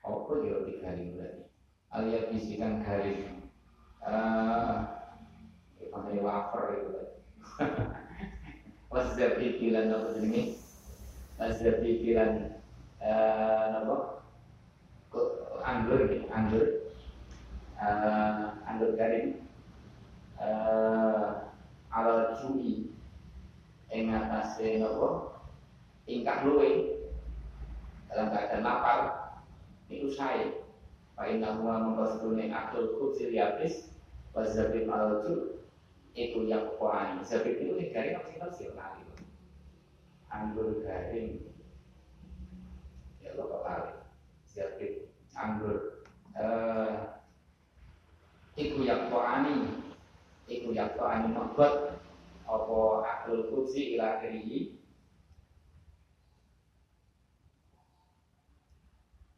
Apa 0.00 0.32
ya 0.40 0.48
roti 0.56 0.80
garing 0.80 1.12
berarti? 1.12 1.44
Alia 1.92 2.32
bisikan 2.32 2.80
garing. 2.80 3.52
Eh 4.00 4.08
uh, 4.08 4.96
wafer 6.26 6.64
itu 6.74 6.92
waszabi 8.90 9.46
bilan 9.60 9.92
apa 9.94 10.08
jenenge 10.16 10.58
waszabi 11.38 11.90
bilan 12.02 12.60
eh 12.98 13.64
napa 13.70 14.24
anggur 15.62 16.00
anggur 16.32 16.85
eh 17.76 18.42
anggur 18.64 18.96
garing 18.96 19.44
eh 20.40 21.28
ala 21.92 22.36
jui 22.40 22.92
ing 23.92 24.12
atase 24.12 24.80
napa 24.80 25.40
ingkang 26.08 26.48
luwe 26.48 27.02
dalam 28.08 28.32
keadaan 28.32 28.64
lapar 28.64 29.00
itu 29.90 30.08
saya 30.10 30.66
Pak 31.16 31.32
Indah 31.32 31.56
Muhammad 31.56 31.96
Rasulullah 31.96 32.44
Abdul 32.52 33.00
Qudsi 33.00 33.32
Liabis 33.32 33.88
Wazabim 34.36 34.92
al-Jur 34.92 35.64
itu 36.16 36.48
yang 36.48 36.76
kuani 36.76 37.24
zabib 37.24 37.56
itu 37.60 37.76
garing 37.92 38.16
apa 38.16 38.28
sih 38.28 38.40
tafsir 38.40 38.70
lali. 38.72 39.04
Anggur 40.32 40.80
garing. 40.80 41.44
Ya 43.20 43.36
lo 43.36 43.64
lali. 43.64 43.96
Zabib 44.48 45.08
anggur 45.32 46.04
eh 46.36 47.15
itu 48.56 48.82
yang 48.82 49.12
kuani 49.12 49.68
iku 50.48 50.72
yakto 50.72 51.04
anu 51.04 51.32
mabot 51.36 52.00
apa 52.46 52.78
aklul 53.04 53.52
kursi 53.52 53.94
ila 53.96 54.18
akhirih? 54.18 54.80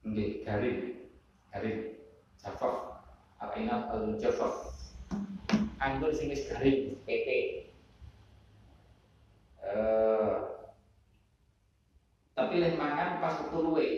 Nggih 0.06 0.30
garing 0.46 0.80
garing 1.50 1.78
jafaf. 2.40 3.04
Apa 3.38 3.54
ingat 3.58 3.90
al 3.90 4.18
jafaf 4.22 4.68
anggur 5.78 6.10
sing 6.10 6.30
wis 6.30 6.46
garing 6.50 6.98
PP 7.06 7.28
eh 9.62 10.36
tapi 12.34 12.54
lek 12.62 12.78
mangan 12.78 13.18
pas 13.18 13.38
waktu 13.42 13.58
luwe 13.58 13.88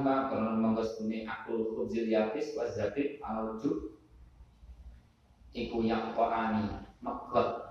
huma 0.00 0.32
kana 0.32 0.56
mangkostune 0.56 1.28
akul 1.28 1.76
khubzil 1.76 2.08
yafis 2.08 2.56
wa 2.56 2.64
zabib 2.72 3.20
al 3.20 3.60
iku 5.52 5.84
yang 5.84 6.16
qani 6.16 6.88
megot. 7.04 7.68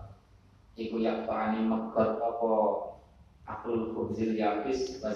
Iku 0.77 1.01
qani 1.01 1.65
megot 1.65 2.21
apa 2.21 2.53
akul 3.49 3.97
khubzil 3.97 4.37
yafis 4.37 5.01
wa 5.01 5.09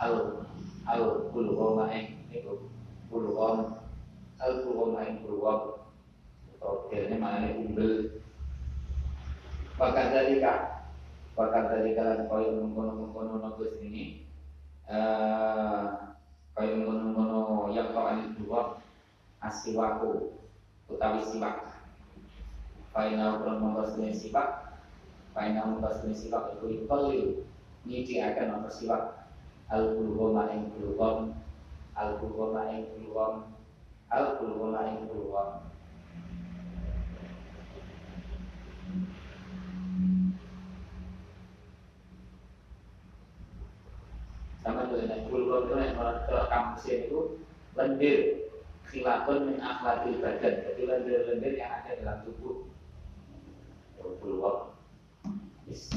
al 0.00 0.40
al 0.88 1.28
kulhoma 1.36 1.92
ing 1.92 2.16
iku. 2.32 2.64
Kulhom 3.12 3.76
al 4.40 4.52
kulhoma 4.64 5.04
ing 5.04 5.20
kulhom 5.20 5.84
atau 6.56 6.88
kayaknya 6.88 7.20
mana 7.20 7.52
umbel. 7.60 8.24
Bahkan 9.76 10.06
dari 10.16 10.40
kak 10.40 10.80
bahkan 11.36 11.68
dari 11.68 11.92
kalian 11.92 12.24
kau 12.28 12.40
yang 12.40 12.56
mengkono 12.60 12.92
mengkono 13.00 13.40
nopo 13.40 13.64
ini 13.80 14.19
kau 14.90 16.66
yang 16.66 16.82
mengkono 16.82 17.14
mengkono 17.14 17.70
yang 17.70 17.94
kau 17.94 18.10
ini 18.10 18.34
dua 18.34 18.82
asiwaku 19.38 20.34
utawi 20.90 21.22
siwak. 21.22 21.70
Faina 22.90 23.38
ukron 23.38 23.62
mongkos 23.62 23.94
dunia 23.94 24.10
siwak 24.10 24.74
Faina 25.30 25.62
mongkos 25.62 26.02
dunia 26.02 26.18
siwak 26.18 26.58
Iku 26.58 26.66
ikoli 26.74 27.46
Nidi 27.86 28.18
akan 28.18 28.50
nomor 28.50 28.70
siwak. 28.74 29.30
Al-Bulgoma 29.70 30.50
ing 30.50 30.74
bulgom 30.74 31.38
Al-Bulgoma 31.94 32.74
ing 32.74 32.90
bulgom 32.90 33.46
Al-Bulgoma 34.10 34.90
ing 34.90 35.06
bulgom 35.06 35.70
bulgom 45.30 45.70
itu 45.70 45.74
yang 45.78 45.96
orang 45.96 46.46
kampus 46.50 46.84
itu 46.90 47.20
lendir. 47.78 48.18
Khilafun 48.90 49.46
min 49.46 49.58
akhlakil 49.62 50.18
badan. 50.18 50.66
Jadi 50.66 50.82
lendir-lendir 50.82 51.54
yang 51.54 51.70
ada 51.70 51.90
dalam 52.02 52.18
tubuh. 52.26 52.66
Peluang 54.00 54.74
yes. 55.70 55.94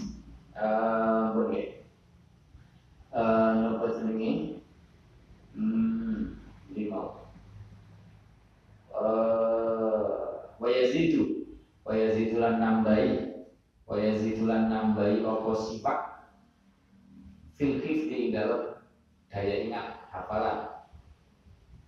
uh, 0.53 1.33
boleh. 1.33 1.81
Uh, 3.09 3.51
nopo 3.57 3.85
jenenge? 3.97 4.61
Hmm 5.57 6.37
lima. 6.73 7.25
Uh, 8.93 10.53
wayazidu 10.61 11.49
wayazidu 11.81 12.37
lan 12.37 12.61
nambahi. 12.61 13.41
Wayazidu 13.89 14.45
lan 14.45 14.69
nambahi 14.69 15.25
apa 15.25 15.51
sifat? 15.57 15.99
Fil 17.57 17.81
di 17.81 18.33
dalam 18.33 18.72
daya 19.33 19.65
ingat 19.65 20.05
hafalan. 20.13 20.85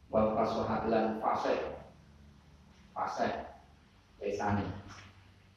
Wal 0.10 0.34
fasohat 0.34 0.89
lan 0.89 1.22
fasih. 1.22 1.78
Fasih 2.98 3.46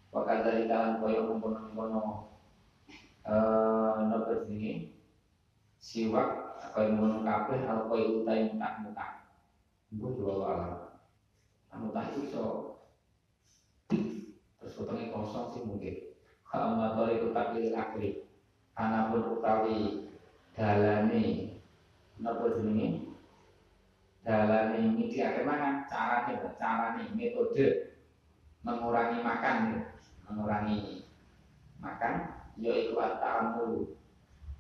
wakal 0.09 0.45
dari 0.45 0.69
kalan 0.69 1.01
koyo 1.01 1.25
mengkono-mengkono 1.29 2.33
eh 3.29 3.97
nopo 4.09 4.45
jenenge? 4.45 4.93
Siwak 5.81 6.29
koyo 6.77 6.93
mengkono 6.97 7.25
kabeh 7.25 7.65
al 7.65 7.89
koyo 7.89 8.25
utai 8.25 8.53
mutak-mutak 8.53 9.11
ibu 9.89 10.07
dua 10.17 10.33
alam. 10.53 10.73
Mutak 11.79 12.13
itu 12.19 12.35
so 12.35 12.45
terus 14.59 14.75
utangnya 14.77 15.15
kosong 15.15 15.55
sih 15.55 15.63
mungkin. 15.65 15.97
Kalau 16.49 16.81
motor 16.81 17.13
itu 17.13 17.31
tak 17.37 17.55
pilih 17.55 17.77
akhir 17.77 18.25
karena 18.73 19.13
pun 19.13 19.23
utawi 19.37 20.09
dalane 20.57 21.58
nopo 22.23 22.59
jenenge? 22.59 23.09
Dalam 24.27 24.77
ini 24.77 25.09
dia 25.09 25.41
mana 25.47 25.89
caranya 25.89 26.53
cara 26.61 27.01
nih 27.01 27.09
metode 27.17 27.97
mengurangi 28.61 29.25
makan 29.25 29.57
mengurangi 30.29 31.09
makan 31.81 32.15
yaitu 32.61 32.93
atamu 32.99 33.89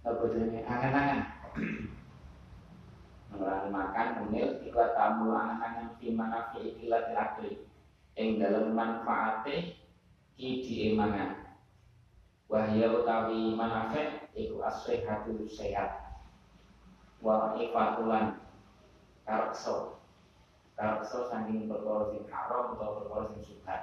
jenis 0.06 0.64
angan-angan. 0.64 1.20
Mengurangi 3.28 3.68
makan 3.68 4.06
menil 4.24 4.64
itu 4.64 4.78
atamu 4.78 5.36
angan-angan 5.36 6.00
di 6.00 6.16
mana 6.16 6.48
fi'ilat 6.56 7.12
akli 7.12 7.60
yang 8.16 8.40
dalam 8.40 8.72
manfaatnya 8.72 9.76
ki 10.38 10.94
emangan 10.94 11.48
wahya 12.48 12.88
utawi 12.94 13.52
manafek 13.52 14.32
iku 14.32 14.64
as-sehatu 14.64 15.44
sehat 15.50 16.07
wa 17.18 17.58
ifatulan 17.58 18.38
karakso 19.26 19.98
karakso 20.78 21.26
saking 21.26 21.66
perkara 21.66 22.14
sing 22.14 22.22
haram 22.30 22.78
atau 22.78 23.02
perkara 23.02 23.24
sing 23.34 23.42
subhat 23.42 23.82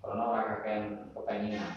karena 0.00 0.22
ora 0.26 0.42
kakean 0.48 1.12
kepenginan 1.14 1.70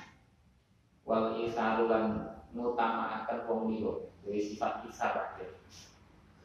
wal 1.03 1.35
isaru 1.35 1.91
lan 1.91 2.33
ngutamakaken 2.55 3.45
wong 3.49 3.61
liya. 3.73 3.93
Dari 4.23 4.39
sifat 4.39 4.87
isar 4.87 5.35
aja 5.35 5.45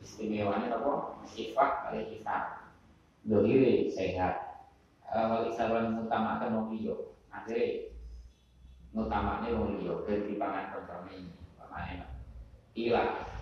istimewanya 0.02 0.74
apa? 0.74 1.22
Sifat 1.30 1.86
kali 1.86 2.18
isar 2.18 2.74
dohire 3.22 3.86
sehat. 3.94 4.66
Eh, 5.08 5.24
wal 5.30 5.46
isar 5.46 5.70
lan 5.70 5.94
ngutamakan 5.94 6.54
wong 6.58 6.68
liya. 6.74 6.96
Akhirnya 7.30 7.94
wong 9.54 9.78
liya. 9.78 9.94
Dari 10.02 10.34
pangan 10.34 10.74
kompromi 10.74 11.30
pamane 11.54 12.02
ilah 12.74 13.37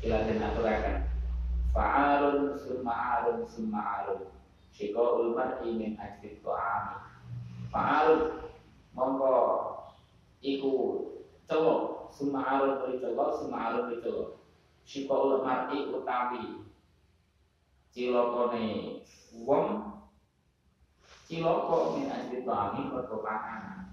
ilah 0.00 0.20
dan 0.26 0.44
aturakan. 0.44 0.98
Fa'alun 1.70 2.58
summa 2.58 2.94
alun 2.94 3.46
summa 3.46 3.80
alun. 4.02 4.40
Shiko 4.70 5.02
ulmar 5.20 5.60
min 5.66 5.98
ajli 5.98 6.38
ta'ami 6.40 6.96
Fa'alun 7.74 8.48
Mongko 8.94 9.36
Iku 10.40 10.72
Celo 11.44 12.08
Summa 12.14 12.40
alun 12.46 12.80
beri 12.80 13.02
celo 13.02 13.34
Summa 13.36 13.58
alun 13.70 13.90
beri 13.90 14.00
celo 14.02 14.40
ulmar 15.10 15.68
utawi 15.90 16.64
Cilokone 17.90 18.66
Wong 19.42 19.68
Ciloko 21.26 21.98
min 21.98 22.06
ajli 22.08 22.46
ta'ami 22.46 22.94
Mergo 22.94 23.20
pangan 23.26 23.90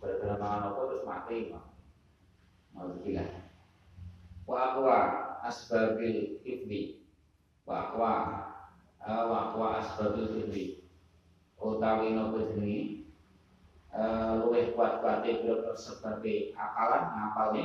Gara-gara 0.00 0.34
mangan 0.40 0.66
apa 0.72 0.80
terus 0.88 1.04
mati 1.06 1.38
Mau 2.72 2.88
gila 3.04 3.51
wa 4.46 4.56
aqwa 4.72 4.96
asbabil 5.46 6.42
ibni. 6.42 7.02
Wa 7.66 7.90
aqwa 7.90 8.12
eh, 9.02 9.22
wa 9.26 9.36
aqwa 9.50 9.66
asbabil 9.82 10.46
ibni. 10.46 10.64
Utawi 11.62 12.14
nopo 12.14 12.42
jenenge 12.50 13.06
eh, 13.94 14.32
luwih 14.42 14.74
kuat-kuate 14.74 15.46
biro 15.46 15.74
sebagai 15.78 16.50
akalan 16.58 17.04
ngapalne 17.14 17.64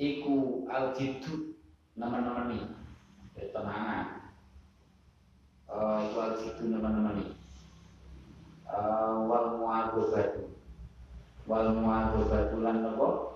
iku 0.00 0.64
al 0.72 0.96
jiddu 0.96 1.60
nemen-nemen 2.00 2.56
iki 2.56 3.52
tenangan. 3.52 4.32
Uh, 5.70 6.02
iku 6.08 6.18
al 6.18 6.34
jiddu 6.40 6.72
nemen-nemen 6.72 7.20
iki 7.20 7.40
uh, 8.66 9.28
wal 9.28 9.60
muadzabatu 9.60 10.50
wal 11.46 11.68
muadzabatu 11.76 12.56
lan 12.64 12.76
nopo 12.82 13.29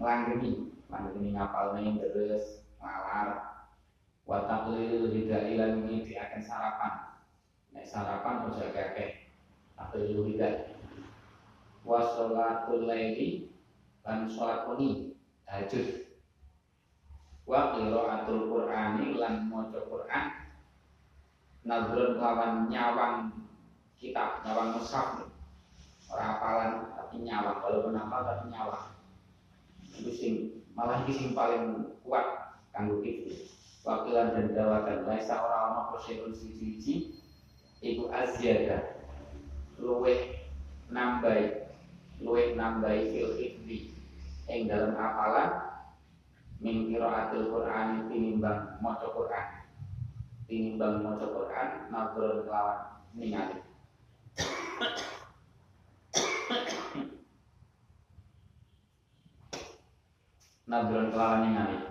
langgeni 0.00 0.72
langgeni 0.88 1.36
ngapal 1.36 1.76
nih 1.76 2.00
terus 2.00 2.64
ngalar. 2.80 3.60
Wataklil 4.24 5.12
hidai 5.12 5.58
lan 5.60 5.84
ini 5.84 6.16
akan 6.16 6.40
sarapan. 6.40 6.94
Nek 7.76 7.84
sarapan 7.84 8.48
harus 8.48 8.72
kakek 8.72 9.28
taklil 9.76 10.24
hidai 10.24 10.72
wa 11.84 12.00
sholatul 12.00 12.88
laili 12.88 13.52
lan 14.02 14.24
sholat 14.26 14.64
kuni 14.64 15.12
tahajud. 15.44 16.08
Wa 17.44 17.76
qiraatul 17.76 18.48
qur'ani 18.48 19.18
lan 19.18 19.50
maca 19.50 19.82
Qur'an. 19.84 20.26
Nazrun 21.66 22.16
lawan 22.16 22.70
nyawang 22.72 23.34
kitab 23.98 24.40
nyawang 24.46 24.78
mushaf. 24.78 25.26
Ora 26.08 26.38
apalan 26.38 26.94
tapi 26.94 27.26
nyawang. 27.26 27.58
Walaupun 27.58 27.98
hafal 27.98 28.22
tapi 28.22 28.44
nyawang 28.54 28.99
itu 30.00 30.10
sing 30.16 30.34
malah 30.72 31.04
itu 31.04 31.12
sing 31.12 31.28
paling 31.36 31.92
kuat 32.00 32.56
kanggo 32.72 33.04
kita 33.04 33.36
wakilan 33.84 34.32
dan 34.32 34.46
dawakan. 34.56 35.04
Laisa 35.04 35.36
ora 35.40 35.58
ana 35.72 35.82
kosyun 35.92 36.32
siji-siji 36.32 37.20
iku 37.84 38.08
azyada 38.12 39.04
luweh 39.80 40.48
nambahi 40.92 41.68
luweh 42.20 42.56
nambahi 42.56 43.12
fil 43.12 43.32
hifdi 43.36 43.92
ing 44.48 44.68
dalam 44.68 44.96
hafalan 44.96 45.70
min 46.60 46.92
qiraatil 46.92 47.48
Qur'an 47.48 48.08
tinimbang 48.08 48.80
maca 48.84 49.08
Qur'an. 49.12 49.64
Tinimbang 50.44 51.00
maca 51.00 51.24
Qur'an 51.28 51.88
nadron 51.88 52.44
kelawan 52.44 52.78
ningali 53.16 53.56
nadron 60.70 61.10
kelawan 61.10 61.50
ningali 61.50 61.82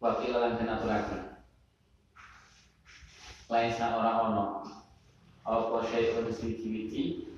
wakil 0.00 0.32
lan 0.32 0.56
den 0.56 0.72
aturaken 0.72 1.22
lain 3.52 3.72
sa 3.72 3.96
ora 4.00 4.12
ono. 4.28 4.44
Apa 5.48 5.80
syai'un 5.88 6.28
siji-wiji 6.28 7.32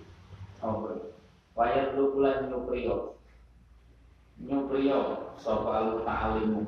apa? 0.58 1.14
Wayat 1.54 1.94
lukulan 1.94 2.50
nyupriyo. 2.50 3.14
Nyupriyo 4.42 5.30
sapa 5.38 5.70
alu 5.70 6.02
ta'alimu? 6.02 6.66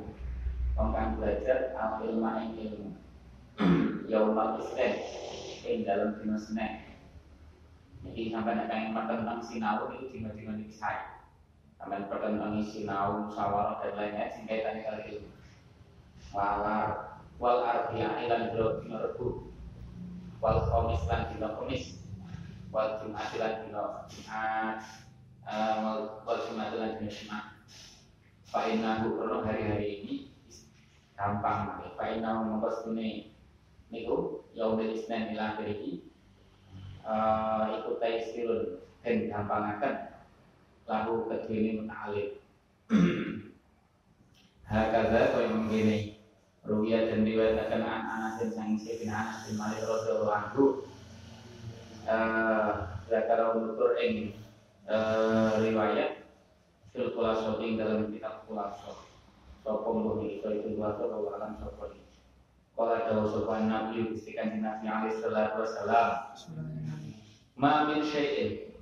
Wong 0.79 0.89
kang 0.95 1.19
belajar 1.19 1.75
al 1.75 1.99
ilma 2.07 2.39
ing 2.39 2.55
ilmu. 2.55 2.89
Yaumal 4.11 4.63
isnen 4.63 4.95
ing 5.67 5.83
dalam 5.83 6.15
dina 6.19 6.39
Senin. 6.39 6.87
Jadi 8.07 8.31
sampai 8.31 8.55
nek 8.55 8.67
pengen 8.71 8.95
tentang 8.95 9.39
sinau 9.43 9.91
itu 9.95 10.11
dina-dina 10.11 10.55
niki 10.55 10.75
saya 10.75 11.12
sampai 11.83 12.07
pertentang 12.07 12.63
sinau 12.63 13.27
musyawarah 13.27 13.83
dan 13.83 13.91
lainnya 13.99 14.31
sing 14.31 14.47
kaitannya 14.47 14.87
kali 14.87 15.03
ilmu 15.19 15.29
walar 16.31 17.19
wal 17.35 17.59
arbi'a 17.59 18.23
ilan 18.23 18.55
bro 18.55 18.79
dina 18.79 19.03
rebu 19.03 19.51
wal 20.39 20.63
khomis 20.63 21.03
lan 21.11 21.27
dina 21.35 21.59
khomis 21.59 21.99
wal 22.71 23.03
jumat 23.03 23.27
lan 23.35 23.67
dina 23.67 23.83
jumat 24.07 24.79
eh, 25.43 25.99
wal 26.23 26.39
jumat 26.47 26.71
lan 26.71 27.03
dina 27.03 27.11
jumat. 27.11 27.45
Fa'inahu 28.47 29.19
krono 29.19 29.43
hari-hari 29.43 30.07
ini 30.07 30.15
gampang 31.19 31.83
Fa'inahu 31.99 32.47
mongkos 32.47 32.87
ini 32.95 33.35
niku 33.91 34.47
yaumil 34.55 34.95
isnen 34.95 35.35
ila 35.35 35.57
akhirih 35.57 35.99
uh, 37.03 37.75
iku 37.81 37.97
taisirun 37.99 38.79
dan 39.03 39.27
gampangaken 39.27 40.12
lahu 40.89 41.27
kedini 41.31 41.83
muta'alif 41.83 42.39
Hakaza 44.73 45.35
kaya 45.35 45.47
mengini 45.53 46.17
Ruya 46.63 47.11
dan 47.11 47.27
riwayatkan 47.27 47.83
an 47.83 48.07
Anas 48.07 48.39
dan 48.39 48.49
sang 48.55 48.79
bin 48.79 49.11
Anas 49.11 49.51
bin 49.51 49.59
Malik 49.59 49.83
radhiyallahu 49.83 50.31
anhu. 50.31 50.63
Eh 52.07 52.71
zakara 53.11 53.53
nutur 53.53 53.99
ing 53.99 54.33
eh, 54.87 55.51
riwayat 55.59 56.23
fil 56.95 57.11
khulaso 57.13 57.59
ing 57.59 57.75
dalam 57.75 58.09
kitab 58.09 58.47
khulaso 58.47 59.05
sapa 59.63 59.87
mbuh 59.87 60.23
iso 60.25 60.49
itu 60.49 60.75
khulaso 60.75 61.03
wa 61.07 61.37
alam 61.37 61.55
iki? 61.61 62.01
Kala 62.73 63.05
dawu 63.05 63.29
sapa 63.29 63.69
Nabi 63.69 64.09
Gusti 64.09 64.33
Kanjeng 64.33 64.65
Nabi 64.65 64.89
alaihi 64.89 65.21
salatu 65.21 65.61
wasalam 65.61 66.09
Ma 67.53 67.85
min 67.85 68.01
syai'in 68.01 68.72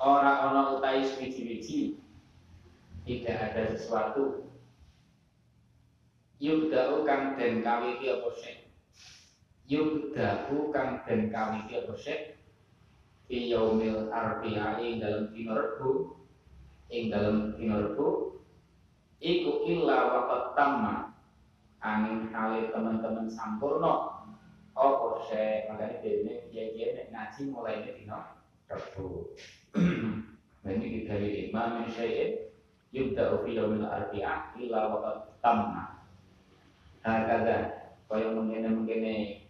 ora 0.00 0.48
ana 0.48 0.80
utai 0.80 1.04
suci-suci 1.04 2.00
tidak 3.04 3.36
ada 3.52 3.62
sesuatu. 3.76 4.48
Yubda'u 6.40 7.04
kang 7.04 7.36
den 7.36 7.60
kawiti 7.60 8.08
apa 8.08 8.28
syai 8.40 8.64
yubda'u 9.68 10.72
kang 10.72 11.04
den 11.04 11.28
kawiti 11.28 11.84
apa 11.84 11.92
syai 12.00 12.32
fi 13.28 13.52
yaumil 13.52 14.08
arbi'i 14.08 14.96
dalam 14.96 15.28
dina 15.36 15.52
Rebo 15.52 16.16
ing 16.88 17.12
dalam 17.12 17.60
dina 17.60 17.76
Rebo 17.76 18.40
iku 19.20 19.68
illa 19.68 20.16
waqt 20.16 20.56
tamma. 20.56 21.12
Angin 21.80 22.32
kali 22.32 22.72
teman-teman 22.72 23.28
sampurno 23.28 24.24
apa 24.72 25.08
syai 25.28 25.68
makanya 25.68 26.00
dene 26.00 26.48
kiai-kiai 26.48 26.96
nek 26.96 27.08
ngaji 27.12 27.52
ini 27.52 28.39
Nah 30.60 30.76
ini 30.76 31.08
dari 31.08 31.48
imam 31.48 31.88
syai'in 31.88 32.52
yubda'u 32.92 33.40
fi 33.42 33.56
yaumil 33.56 33.88
arbi'a 33.88 34.52
illa 34.60 34.92
waqt 34.92 35.40
tamma. 35.40 36.04
Hakada 37.00 37.88
kaya 38.04 38.28
mengene-mengene 38.36 39.48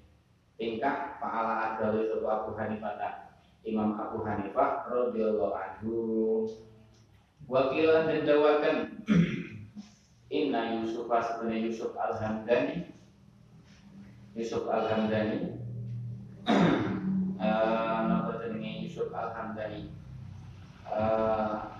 tingkah 0.54 1.18
fa'ala 1.18 1.74
adawi 1.74 2.06
sapa 2.06 2.28
Abu 2.30 2.50
Hanifah 2.54 2.94
Imam 3.66 3.98
Abu 3.98 4.22
Hanifah 4.22 4.86
radhiyallahu 4.86 5.56
anhu. 5.56 5.94
Wakilan 7.50 8.06
dan 8.06 8.22
dawakan 8.22 8.76
Inna 10.38 10.78
Yusuf 10.78 11.10
sebenarnya 11.10 11.66
Yusuf 11.66 11.90
Al-Hamdani. 11.98 12.86
Yusuf 14.38 14.70
Al-Hamdani. 14.70 15.58
Uh, 16.46 18.14
Yusuf 18.90 19.14
Al-Hamdani 19.14 19.86
uh, 20.90 21.78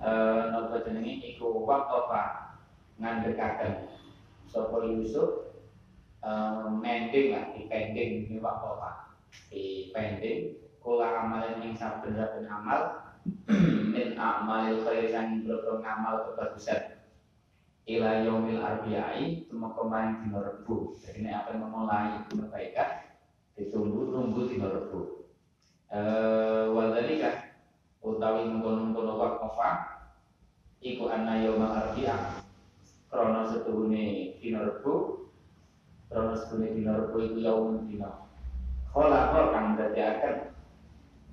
uh, 0.00 0.42
Nama 0.56 0.76
jenenge 0.80 1.20
Iku 1.36 1.68
Waqafa 1.68 2.56
Ngandekaken 2.96 3.92
Sopo 4.48 4.88
Yusuf 4.88 5.60
uh, 6.24 6.72
Mending 6.72 7.36
lah, 7.36 7.52
dipending 7.52 8.32
Ini 8.32 8.40
Waqafa 8.40 9.20
Dipending 9.52 10.64
Kula 10.80 11.28
amalin 11.28 11.66
yang 11.66 11.74
saben-saben 11.74 12.46
amal. 12.46 13.10
Min 13.92 14.14
amalil 14.14 14.86
khairi 14.86 15.10
Sang 15.10 15.42
ngamal 15.44 16.30
kebagusan 16.30 16.95
ila 17.86 18.10
yaumil 18.26 18.58
arbi'i 18.58 19.46
cuma 19.46 19.70
kemarin 19.78 20.26
di 20.26 20.34
Rebu. 20.34 20.98
Jadi 20.98 21.22
ini 21.22 21.30
akan 21.30 21.54
memulai 21.62 22.18
kebaikan 22.26 23.14
ditunggu 23.54 24.10
tunggu 24.10 24.50
di 24.50 24.58
Rebu. 24.58 25.30
Eh 25.94 26.66
wadalika 26.74 27.54
utawi 28.02 28.50
mengkono-mengkono 28.50 29.12
waqafa 29.22 29.70
iku 30.82 31.06
anna 31.14 31.38
yaumal 31.38 31.70
arbi'a. 31.70 32.42
Krana 33.06 33.46
setuhune 33.46 34.34
dina 34.42 34.66
Rebu 34.66 35.22
krana 36.10 36.34
setuhune 36.34 36.74
dina 36.74 36.98
Rebu 36.98 37.22
iku 37.22 37.38
yaumun 37.38 37.86
dina. 37.86 38.26
Khalaqa 38.90 39.54
kang 39.54 39.78
dadekaken 39.78 40.36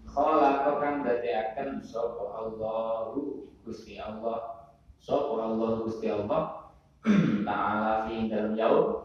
khalaqa 0.06 0.72
kang 0.78 0.96
dadekaken 1.02 1.82
sapa 1.82 2.46
Allahu 2.46 3.50
Gusti 3.66 3.98
Allah 3.98 4.53
Sopo 5.04 5.36
Allah 5.36 5.84
Gusti 5.84 6.08
Allah 6.08 6.72
Ta'ala 7.48 8.08
fi 8.08 8.32
dalam 8.32 8.56
yaum 8.56 9.04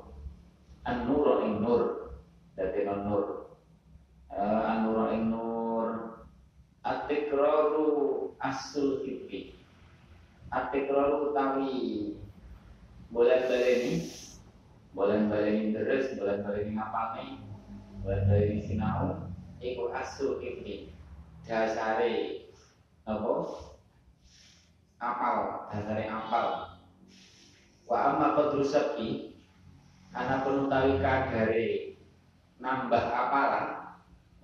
An-nur 0.87 1.43
ing 1.43 1.59
nur. 1.59 2.15
Dati 2.55 2.87
nur. 2.87 3.59
Uh, 4.31 4.63
An-nur 4.63 5.11
ing 5.11 5.35
nur. 5.35 6.23
Atikraru 6.87 8.31
asul 8.39 9.03
hibbi 9.03 9.59
Atikraru 10.55 11.35
utawi 11.35 12.15
Boleh 13.11 13.51
baleni 13.51 14.07
Boleh 14.95 15.27
baleni 15.27 15.75
terus 15.75 16.15
Boleh 16.15 16.39
baleni 16.47 16.79
ngapalni 16.79 17.43
Boleh 18.07 18.23
baleni 18.31 18.63
sinau. 18.63 19.27
Iku 19.59 19.91
asul 19.91 20.39
hibbi 20.39 20.95
Dasari 21.43 22.47
Apa? 23.03 23.68
Apal. 25.03 25.67
Dasare. 25.73 26.05
Apal. 26.07 26.47
Wa 27.89 27.97
amma 28.13 28.37
qadru 28.37 28.63
sabki 28.63 29.41
ana 30.13 30.45
penutawi 30.45 31.01
kadare 31.01 31.97
nambah 32.61 33.05
apalan 33.09 33.67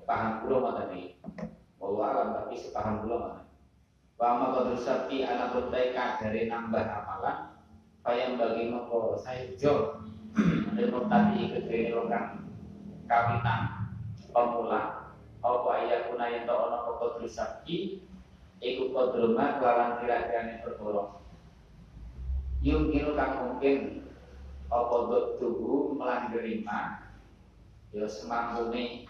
paham 0.08 0.32
kula 0.44 0.56
ngoten 0.64 0.96
iki. 0.96 1.06
Wallahu 1.76 2.08
alam 2.08 2.28
tapi 2.40 2.54
sepaham 2.56 3.04
kula 3.04 3.16
ngoten 3.20 3.44
wa 4.14 4.24
amma 4.30 4.46
qadru 4.54 4.78
sabki 4.78 5.26
ana 5.26 5.50
penutawi 5.50 5.92
kadare 5.92 6.40
nambah 6.48 6.84
apalan 6.86 7.38
payang 8.00 8.38
bagi 8.38 8.70
moko 8.70 9.18
saijo 9.18 10.00
ilmu 10.76 11.00
tadi 11.10 11.50
kedene 11.50 11.90
orang 11.96 12.46
kawitan 13.10 13.60
pemula 14.30 15.12
apa 15.44 15.68
ayakuna 15.76 16.24
yang 16.30 16.44
tak 16.48 16.84
qadru 17.00 17.26
sabki 17.28 18.06
iku 18.64 18.96
kodroma 18.96 19.60
kelawan 19.60 20.00
kira-kirane 20.00 20.64
perkara. 20.64 21.20
Yungkinu 22.64 23.12
kang 23.12 23.32
mungkin. 23.44 24.08
Apa 24.72 25.36
tubuh 25.36 25.92
melanggeri 25.92 26.64
ma? 26.64 27.04
Ya 27.92 28.08
semangkune 28.08 29.06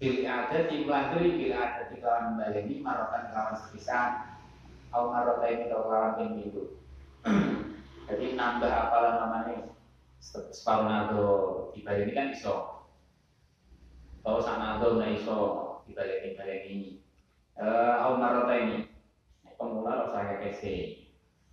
bil 0.00 0.26
ada 0.26 0.66
di 0.66 0.82
melandui 0.82 1.38
bil 1.38 1.54
ada 1.54 1.92
di 1.92 2.00
kawan 2.00 2.40
baleni 2.40 2.80
marotan 2.80 3.30
kawan 3.30 3.54
sepisan. 3.60 4.40
Au 4.90 5.12
marotan 5.12 5.68
atau 5.68 5.86
kawan 5.86 6.18
yang 6.18 6.30
minggu 6.40 6.64
jadi 8.08 8.26
nambah 8.34 8.72
apalan 8.72 9.14
namanya. 9.20 9.56
Separuh 10.18 10.88
nado 10.88 11.26
di 11.76 11.84
baleni 11.84 12.16
kan 12.16 12.32
iso. 12.32 12.88
Atau 14.24 14.40
sana 14.42 14.80
nado 14.80 14.98
na 14.98 15.12
iso 15.12 15.38
di 15.86 15.92
baleni 15.94 16.34
uh, 16.34 17.07
au 17.58 18.14
marotan 18.14 18.58
ini 18.70 18.78
pemula 19.58 20.06
rasa 20.06 20.22
kayak 20.22 20.40
kese. 20.46 20.74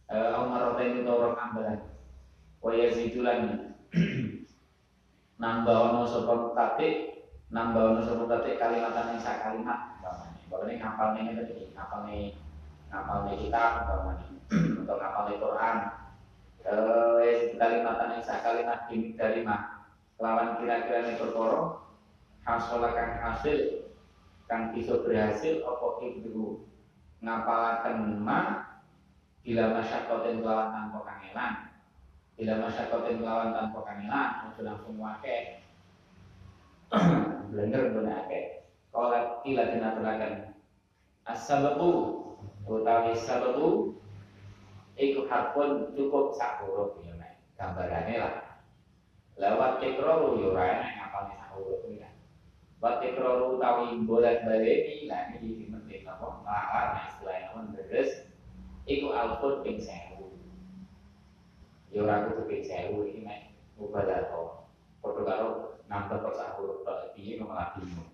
Uh, 0.05 0.37
au 0.37 0.45
marotan 0.53 1.01
itu 1.01 1.09
orang 1.09 1.33
ambalan 1.33 1.79
waya 2.61 2.93
zidulan 2.93 3.73
nambah 5.41 5.73
ono 5.73 6.05
sapa 6.05 6.53
tatik 6.53 7.25
nambah 7.49 7.97
ono 7.97 8.01
sapa 8.05 8.23
tatik 8.29 8.61
kalimatan 8.61 9.17
yang 9.17 9.21
sak 9.21 9.41
kalimat 9.41 9.97
umpamane. 9.97 10.41
Pokoknya 10.45 10.73
ngapal 10.77 11.07
nih 11.17 11.33
tadi 11.33 11.55
ngapal 11.73 11.99
nih 12.05 12.23
ngapal 12.93 13.17
nih 13.25 13.35
kita 13.41 13.63
untuk 14.85 14.97
nih 15.01 15.41
Quran. 15.41 15.77
Eh 16.65 17.37
kalimatan 17.57 18.13
yang 18.13 18.23
sak 18.25 18.45
kalimat 18.45 18.85
ini 18.93 19.17
dari 19.17 19.41
mah 19.41 19.89
lawan 20.21 20.61
kira-kira 20.61 21.01
nih 21.01 21.17
perkara 21.17 21.81
hasolakan 22.45 23.09
hasil 23.25 23.84
kang 24.45 24.73
bisa 24.77 25.01
berhasil 25.01 25.65
apa 25.65 25.87
itu 26.05 26.61
ngapalaken 27.21 28.21
ma 28.21 28.69
bila 29.45 29.77
masyakotin 29.77 30.41
lawan 30.41 30.73
tanpa 30.73 30.99
kangelan. 31.05 31.53
Bila 32.37 32.53
masyakotin 32.65 33.21
lawan 33.21 33.53
tanpa 33.53 33.79
kangelan 33.85 34.29
itu 34.53 34.61
langsung 34.65 34.97
wake. 34.97 35.61
Blender 37.49 37.93
benar 37.93 38.29
ake 38.29 38.65
kalau 38.93 39.43
kila 39.43 39.73
dinaturakan 39.75 40.55
as-sababu 41.27 42.23
utawi 42.63 43.11
sababu 43.17 43.97
iku 44.95 45.27
harpun 45.27 45.91
cukup 45.91 46.31
sak 46.37 46.63
huruf 46.63 46.95
ya 47.03 47.11
nek 47.17 47.41
gambarane 47.57 48.15
lah. 48.21 48.35
Lewat 49.35 49.83
tekroru 49.83 50.39
yo 50.39 50.55
ora 50.55 50.79
enak 50.79 50.91
ngapalne 50.95 51.33
sak 51.35 51.51
ya 51.91 52.09
Wat 52.83 52.99
tekroru 52.99 53.55
utawi 53.55 54.03
bolak 54.03 54.43
baleni 54.43 55.07
lah 55.07 55.31
ini 55.35 55.63
di 55.63 55.65
penting 55.71 56.03
apa? 56.03 56.27
Ngawar 56.43 56.85
nah 56.91 57.03
istilahnya 57.07 57.47
pun 57.55 57.71
beres. 57.71 58.27
Iku 58.85 59.15
alfun 59.15 59.63
ping 59.63 59.79
sewu. 59.79 60.35
Ya 61.89 62.03
ora 62.03 62.27
kudu 62.29 62.45
ping 62.51 62.61
sewu 62.61 63.07
iki 63.07 63.23
nek 63.23 63.55
mubalaghah 63.79 64.67
padha 64.99 65.21
karo 65.23 65.49
nambah 65.87 66.17
per 66.19 66.33
sak 66.35 66.59
huruf 66.59 66.83
tok 66.83 67.15
piye 67.15 67.41
malah 67.41 67.73
bingung. 67.79 68.11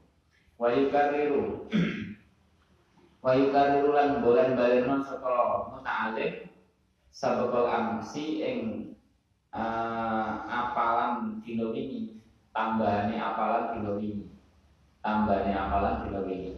Wa 0.56 0.70
yukariru 0.72 1.68
wa 3.26 3.32
yukariru 3.36 3.90
lan 3.92 4.22
bolan 4.24 4.56
baleno 4.56 5.02
saka 5.04 5.68
muta'alim 5.74 6.48
sababal 7.12 7.68
amsi 7.68 8.40
ing 8.40 8.60
uh, 9.52 10.48
apalan 10.48 11.44
dino 11.44 11.76
wingi 11.76 12.24
tambahane 12.56 13.20
apalan 13.20 13.76
dino 13.76 14.00
wingi 14.00 14.31
tambahane 15.02 15.54
apalan 15.54 16.06
dino 16.06 16.22
wingi 16.26 16.54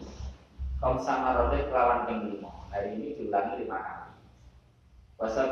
kom 0.84 1.00
sama 1.00 1.40
rote 1.40 1.72
kelawan 1.72 2.04
ping 2.04 2.44
hari 2.68 3.00
ini 3.00 3.16
diulangi 3.16 3.64
lima 3.64 3.80
kali. 3.80 4.12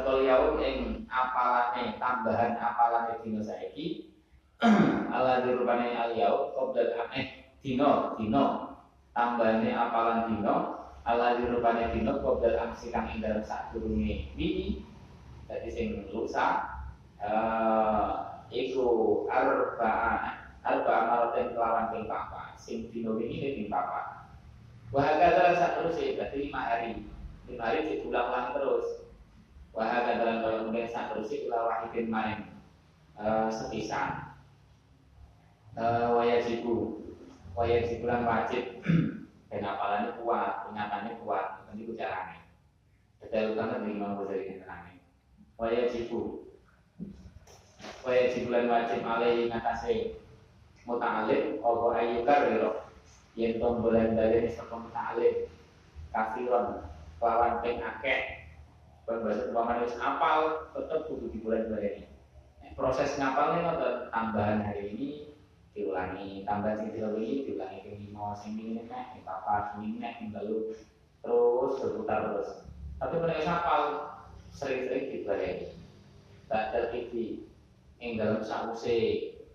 Kol 0.03 0.19
yaum 0.27 0.59
ing 0.59 1.07
apalane 1.07 1.95
tambahan 1.95 2.59
apalane 2.59 3.23
dino 3.23 3.39
saiki. 3.39 4.11
Ala 5.15 5.47
dirupane 5.47 5.95
al 5.95 6.11
yaum 6.19 6.51
qobdal 6.51 6.91
eh 7.15 7.55
dino 7.63 8.19
dino 8.19 8.75
tambahane 9.15 9.71
apalan 9.71 10.35
dino 10.35 10.55
ala 11.07 11.39
dirupane 11.39 11.95
dino 11.95 12.19
qobdal 12.19 12.59
amsi 12.59 12.91
kang 12.91 13.07
ing 13.15 13.23
dalem 13.23 13.41
sadurunge 13.41 14.35
wingi 14.35 14.83
dadi 15.47 15.69
sing 15.71 15.87
lusa 16.11 16.67
uh, 17.23 18.43
iku 18.51 19.23
arba 19.31 19.93
arba 20.61 20.91
amaraten 21.05 21.55
kelawan 21.55 21.89
ping 21.89 22.05
papat 22.05 22.50
sing 22.61 22.93
dino 22.93 23.17
wingi 23.17 23.57
ping 23.57 23.67
papat 23.73 24.21
hakadha 24.99 25.55
saterusé 25.55 26.19
dadi 26.19 26.51
lima 26.51 26.59
hari. 26.67 27.07
Lima 27.47 27.63
hari 27.63 27.79
diulang-ulang 27.87 28.51
terus. 28.51 28.87
Wa 29.71 29.87
hakadha 29.87 30.43
kaya 30.43 30.67
mungkin 30.67 30.91
saterusé 30.91 31.47
ila 31.47 31.71
wahidin 31.71 32.11
maring 32.11 32.43
uh, 33.15 33.47
sepisan. 33.47 34.35
Uh, 35.79 36.11
wajibu 36.19 37.07
wajibu 37.55 38.03
lan 38.03 38.27
wajib. 38.27 38.83
Dan 39.51 39.67
apalannya 39.67 40.15
kuat 40.23 40.71
ingatannya 40.71 41.19
kuat 41.27 41.67
nanti 41.67 41.83
ku 41.83 41.91
carane 41.99 42.39
detail 43.19 43.51
utama 43.51 43.83
dari 43.83 43.99
Imam 43.99 44.15
Ghazali 44.15 44.47
ini 44.47 44.63
tenangnya 44.63 44.95
wajibu 45.59 46.47
wajibu 48.07 48.47
lan 48.47 48.71
wajib 48.71 49.03
alai 49.03 49.51
ngatasi 49.51 50.20
muta'alim 50.95 51.63
obo 51.63 51.95
ayyukar 51.95 52.51
riro 52.51 52.71
yang 53.39 53.57
tombolan 53.63 54.13
dari 54.19 54.51
saka 54.51 54.75
muta'alim 54.75 55.47
kafiron 56.11 56.83
lawan 57.23 57.63
ping 57.63 57.79
akeh. 57.79 58.43
Bahasa 59.07 59.51
umpamane 59.51 59.83
wis 59.87 59.97
apal 59.99 60.71
tetep 60.71 61.09
kudu 61.11 61.35
di 61.35 61.43
bulan 61.43 61.67
ini 61.67 62.11
proses 62.75 63.19
ngapalnya 63.19 63.59
ngoten 63.67 63.95
tambahan 64.09 64.63
hari 64.63 64.95
ini 64.95 65.09
diulangi 65.75 66.43
tambah 66.47 66.79
sing 66.79 66.95
diulangi 66.95 67.47
diulangi 67.47 67.79
ping 67.83 67.97
lima 68.07 68.35
sing 68.35 68.55
ini 68.55 68.87
nek 68.87 69.15
ping 69.15 69.23
papat 69.27 69.75
sing 69.75 69.99
nek 69.99 70.19
ping 70.19 70.31
telu 70.31 70.71
terus 71.21 71.73
berputar 71.79 72.19
terus. 72.31 72.49
Tapi 72.97 73.15
mereka 73.17 73.41
sapal 73.45 73.81
sering-sering 74.49 75.13
dibaleni 75.13 75.67
badal 76.49 76.89
iki 76.95 77.45
ing 78.01 78.17
dalam 78.19 78.41
sause 78.41 78.97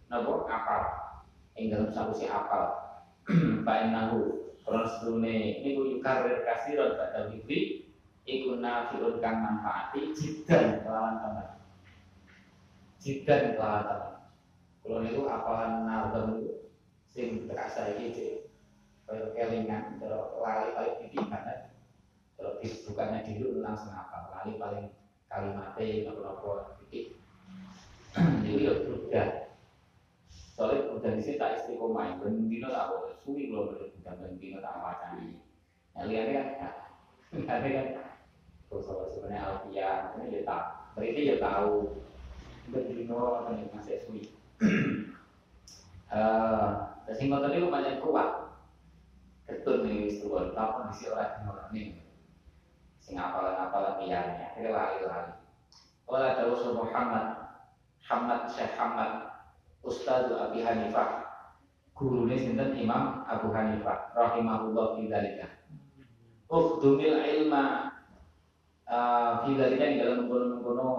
napa? 0.07 0.47
Apal 0.47 0.83
ing 1.57 1.73
dalam 1.73 1.91
sause 1.91 2.29
apal 2.29 2.77
bain 3.65 3.91
nahu 3.97 4.47
kalau 4.67 4.83
sedune 4.87 5.63
niku 5.63 5.83
yukarir 5.97 6.43
kasiron 6.43 6.99
badal 6.99 7.31
iki 7.33 7.87
iku 8.27 8.59
nafiun 8.59 9.23
kang 9.23 9.39
manfaati 9.39 10.11
jidan 10.11 10.83
kelawan 10.83 11.23
teman. 11.23 11.49
Jidan 12.99 13.55
kelawan 13.55 13.87
teman. 13.87 14.15
Kalau 14.83 15.03
itu 15.07 15.23
apalan 15.27 15.87
nardem 15.87 16.27
itu 16.43 16.55
sing 17.07 17.47
terasa 17.47 17.95
cek 17.95 18.51
kaya 19.07 19.31
kelingan 19.39 20.03
terus 20.03 20.35
lali 20.43 20.75
paling 20.75 21.31
kan 21.31 21.71
terus 22.35 22.83
bukannya 22.91 23.23
dulu 23.39 23.63
langsung 23.63 23.95
apa 23.95 24.35
lali 24.35 24.59
paling 24.59 24.87
kalimatnya 25.31 26.11
nopo-nopo 26.11 26.75
titik. 26.83 27.15
Jadi 28.43 28.67
ya 28.67 28.73
udah 28.83 29.46
soalnya 30.57 31.21
sini 31.21 31.37
tak 31.37 31.61
istiqomah 31.61 32.17
bendino 32.17 32.73
tak 32.73 32.89
boleh. 32.89 33.13
Suwi 33.21 33.53
kalau 33.53 33.77
berbeda 33.77 34.13
bendino 34.17 34.59
tak 34.65 34.81
wacani. 34.81 35.37
Yang 35.93 36.07
lihatnya 36.09 36.33
kan. 36.57 36.75
Lihatnya 37.37 37.71
kan. 37.77 37.89
Terus 38.73 38.89
sebenarnya 39.13 39.41
Alfia 39.45 39.91
ini 40.17 40.33
dia 40.33 40.43
tak 40.49 40.63
berarti 40.97 41.21
dia 41.29 41.37
tahu. 41.37 42.01
Bendino 42.73 43.45
kan 43.45 43.61
masih 43.77 44.01
suwi. 44.09 44.23
Eh, 46.07 46.71
sing 47.19 47.35
ngoten 47.35 47.51
niku 47.51 47.67
pancen 47.67 47.99
kuat. 47.99 48.55
Ketun 49.43 49.83
nih 49.83 50.07
wis 50.07 50.23
turun, 50.23 50.55
apa 50.55 50.87
mesti 50.87 51.11
ora 51.11 51.35
dimoroni. 51.35 51.99
Sing 53.03 53.19
apalan-apalan 53.19 54.07
liyane, 54.07 54.55
akhirnya 54.55 54.71
lali-lali. 54.71 55.35
Wala 56.07 56.39
tawassul 56.39 56.79
Muhammad. 56.79 57.59
Muhammad 58.07 58.47
Syekh 58.47 58.79
Muhammad 58.79 59.36
Ustaz 59.87 60.27
Abi 60.35 60.67
Hanifah. 60.67 61.23
Gurune 61.95 62.35
sinten? 62.35 62.75
Imam 62.75 63.23
Abu 63.25 63.55
Hanifah. 63.55 64.13
Rahimahullah 64.19 64.99
fi 64.99 65.03
dzalika. 65.07 65.47
Ukhdumil 66.51 67.23
ilma 67.23 67.95
uh, 68.91 69.47
fi 69.47 69.55
dzalika 69.55 69.87
dalam 70.03 70.27
kono-kono 70.27 70.91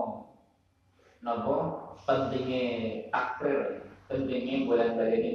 napa? 1.19 1.55
Pentingnya 2.07 2.63
takrir 3.11 3.83
pentingnya 4.07 4.63
bulan 4.63 4.95
balik 4.95 5.19
ini. 5.19 5.31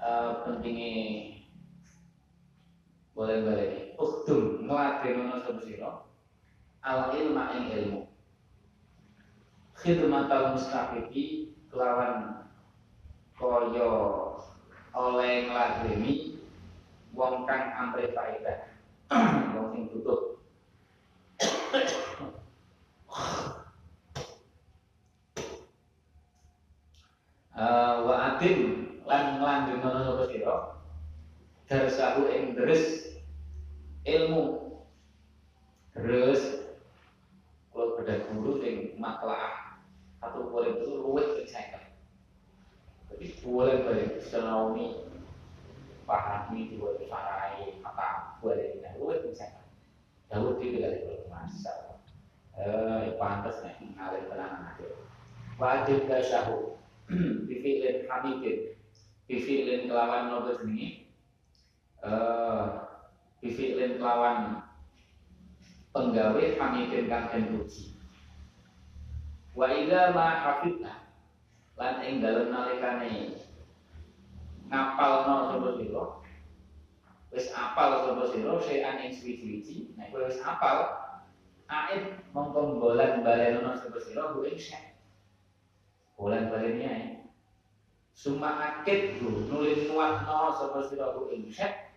Uh, 0.00 0.42
pentingnya 0.48 0.94
bulan 3.12 3.44
balik 3.44 3.68
ini 3.68 3.84
ukdum 3.94 4.66
ngelakrin 4.66 5.30
sebesino 5.44 6.08
al 6.82 7.14
ilma 7.14 7.54
ing 7.54 7.64
ilmu. 7.70 8.00
Khidmatal 9.78 10.56
mustafifi 10.56 11.53
kelawan 11.74 12.46
koyo 13.34 13.90
oleh 14.94 15.50
ngladrimi 15.50 16.38
wong 17.10 17.50
kang 17.50 17.74
amre 17.74 18.14
faedah. 18.14 18.70
Wong 19.58 19.74
sing 19.74 19.90
butuh 19.90 20.38
uh, 27.58 27.94
wa 28.06 28.14
atim 28.32 28.58
lan 29.04 29.42
nglanjutno 29.42 29.90
sapa 29.92 30.24
sira? 30.30 30.56
Darsahu 31.68 32.30
ing 32.30 32.54
deres 32.54 33.12
ilmu. 34.06 34.78
Terus 35.94 36.40
kalau 37.74 37.98
beda 37.98 38.30
guru 38.30 38.62
sing 38.62 38.94
maklaah 38.96 39.63
satu 40.24 40.48
boleh 40.48 40.80
itu 40.80 41.04
luwih 41.04 41.44
kecaikan 41.44 41.92
jadi 43.12 43.26
boleh 43.44 43.76
boleh 43.84 44.06
senauni 44.24 45.04
pahami 46.08 46.72
dua 46.72 46.96
sarai 47.04 47.76
kata 47.84 48.40
boleh 48.40 48.80
ini 48.80 48.88
luwih 48.96 49.20
kecaikan 49.28 49.64
Dawud 50.34 50.58
itu 50.58 50.82
kalau 50.82 51.30
masa 51.30 52.00
eh 52.58 53.14
pantas 53.22 53.62
nih 53.62 53.94
ngalir 53.94 54.26
tenang 54.26 54.66
aja. 54.66 54.88
Wajib 55.62 56.10
syahu. 56.10 56.74
Bifi'lin 57.46 58.10
hamidin. 58.10 58.74
Bifi'lin 59.30 59.86
kelawan 59.86 60.34
nopo 60.34 60.58
jenenge 60.58 61.06
eh 62.02 62.66
bifi'lin 63.38 64.02
kelawan 64.02 64.66
penggawe 65.94 66.44
hamidin 66.58 67.06
kang 67.06 67.30
den 67.30 67.54
puji 67.54 67.93
wa 69.54 69.66
idza 69.70 70.10
ma 70.14 70.26
hafidna 70.42 71.06
lan 71.78 72.02
ing 72.02 72.22
dalem 72.22 72.50
nalikane 72.50 73.38
ngapalno 74.70 75.34
sapa 75.50 75.68
sira 75.78 76.04
wis 77.30 77.46
apal 77.54 77.90
sapa 78.06 78.24
sira 78.34 78.52
sayan 78.58 79.02
ing 79.06 79.10
suwi-suwi 79.14 79.94
nek 79.94 80.10
kowe 80.10 80.26
wis 80.26 80.42
apal 80.42 80.78
aid 81.70 82.18
mongko 82.34 82.78
bolan 82.82 83.22
balenono 83.22 83.78
sapa 83.78 83.98
sira 84.02 84.34
ku 84.34 84.42
ing 84.42 84.58
syekh 84.58 84.94
Bulan 86.14 86.48
balinnya 86.48 86.88
ya. 86.88 87.08
Suma 88.14 88.54
akid 88.62 89.18
bu 89.18 89.50
nulin 89.50 89.90
muat 89.90 90.22
no 90.22 90.54
sapa 90.54 90.86
sira 90.86 91.10
ku 91.10 91.26
insek. 91.34 91.90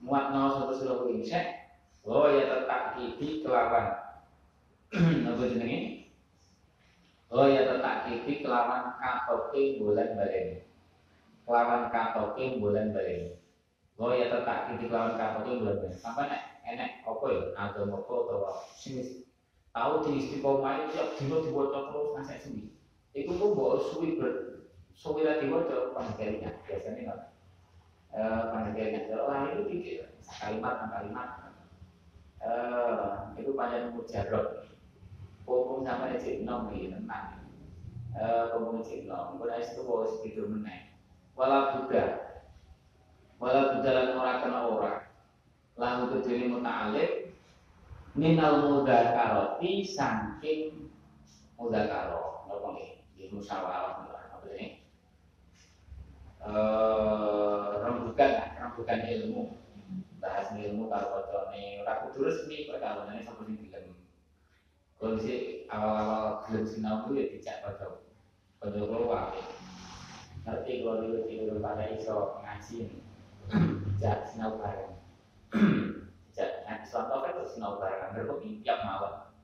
Muat 0.00 0.32
no 0.32 0.48
sapa 0.56 0.72
sira 0.72 0.96
ku 0.96 1.12
insek. 1.12 1.70
Oh 2.00 2.32
ya 2.32 2.48
tetap 2.48 2.96
kelawan. 3.20 3.86
Apa 5.28 5.42
jenenge? 5.44 5.99
Oh 7.30 7.46
ya 7.46 7.62
tetap 7.62 8.10
kiti 8.10 8.42
kelawan 8.42 8.98
katoke 8.98 9.78
bulan 9.78 10.18
balen. 10.18 10.66
Kelawan 11.46 11.86
katoke 11.94 12.58
bulan 12.58 12.90
balen. 12.90 13.38
Oh 14.02 14.10
ya 14.10 14.34
tetap 14.34 14.66
kiti 14.66 14.90
kelawan 14.90 15.14
katoke 15.14 15.62
bulan 15.62 15.78
balen. 15.78 15.94
Sampai 15.94 16.26
nek 16.26 16.42
enek 16.66 17.06
apa 17.06 17.26
ya 17.30 17.42
agama 17.54 18.02
apa 18.02 18.12
utawa 18.26 18.50
sing 18.74 19.22
tahu 19.70 19.92
di 20.02 20.10
istiqomah 20.18 20.74
itu 20.82 20.98
tiap 20.98 21.08
dino 21.22 21.36
dibaca 21.46 21.78
terus 21.94 22.10
ngasih 22.18 22.38
suwi. 22.42 22.62
Iku 23.14 23.32
pun 23.38 23.54
bawa 23.54 23.78
suwi 23.78 24.18
ber 24.18 24.30
suwi 24.98 25.22
lagi 25.22 25.46
dibaca 25.46 25.94
panjangnya 25.94 26.50
biasanya 26.66 27.02
kan. 27.14 27.20
Eh 28.10 28.42
panjangnya 28.50 29.22
wah 29.22 29.54
itu 29.54 30.02
kalimat 30.26 30.74
kalimat. 30.90 31.28
Eh 32.42 33.38
itu 33.38 33.54
panjang 33.54 33.94
mujarab. 33.94 34.66
Hukum 35.50 35.82
sama 35.82 36.14
cek 36.14 36.46
nom 36.46 36.70
ini 36.70 36.94
tenang. 36.94 37.42
Eh 38.14 38.54
hukum 38.54 38.86
cek 38.86 39.10
nom. 39.10 39.34
Kemudian 39.34 39.58
itu 39.58 39.82
bawa 39.82 40.06
segitu 40.06 40.46
meneng. 40.46 40.94
Walau 41.34 41.74
buddha, 41.74 42.04
walau 43.42 43.74
buddha 43.74 43.90
lan 43.90 44.14
ora 44.14 44.32
kena 44.38 44.60
ora. 44.70 44.92
Lalu 45.74 46.22
kediri 46.22 46.54
muta'alib 46.54 47.34
minal 48.14 48.68
mudakaroti 48.68 49.82
saking 49.86 50.90
mudakaro 51.58 52.46
apa 52.50 52.66
nih 52.76 52.90
di 53.16 53.30
musyawarah 53.30 54.02
apa 54.02 54.46
ini 54.56 54.82
eh 56.42 57.60
rembukan 57.80 58.32
rembukan 58.58 59.00
ilmu 59.04 59.56
bahas 60.18 60.52
ilmu 60.52 60.90
kalau 60.90 61.22
kocone 61.22 61.80
ora 61.86 62.04
kudu 62.08 62.28
resmi 62.28 62.66
kalau 62.66 63.08
ini 63.08 63.22
sampai 63.24 63.56
sing 63.56 63.70
kondisi 65.00 65.64
awal-awal 65.72 66.44
gelem 66.46 66.64
sinau 66.68 67.08
itu 67.08 67.10
ya 67.16 67.24
dijak 67.32 67.56
kocok 67.64 67.92
kocok 68.60 68.84
keluar 68.84 69.32
ngerti 70.44 70.72
kalau 70.84 71.00
dulu 71.00 71.18
tidur 71.24 71.58
pada 71.64 71.84
iso 71.96 72.36
ngaji 72.44 72.76
dijak 73.50 74.28
sinau 74.28 74.60
bareng 74.60 75.00
Nah, 76.70 76.86
contoh 76.86 77.18
kan 77.26 77.34
terus 77.34 77.58
sinau 77.58 77.82
bareng, 77.82 78.14
berkopi 78.14 78.62
tiap 78.62 78.86
malam. 78.86 79.34